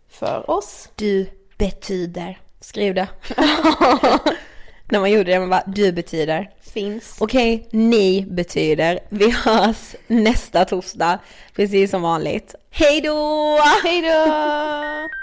[0.09, 0.89] för oss.
[0.95, 3.07] Du betyder, skriv det.
[4.89, 6.49] När man gjorde det, man bara du betyder.
[6.73, 7.17] Finns.
[7.19, 8.99] Okej, ni betyder.
[9.09, 11.19] Vi hörs nästa torsdag,
[11.55, 12.55] precis som vanligt.
[12.69, 13.59] Hej då!
[13.83, 15.22] Hej då!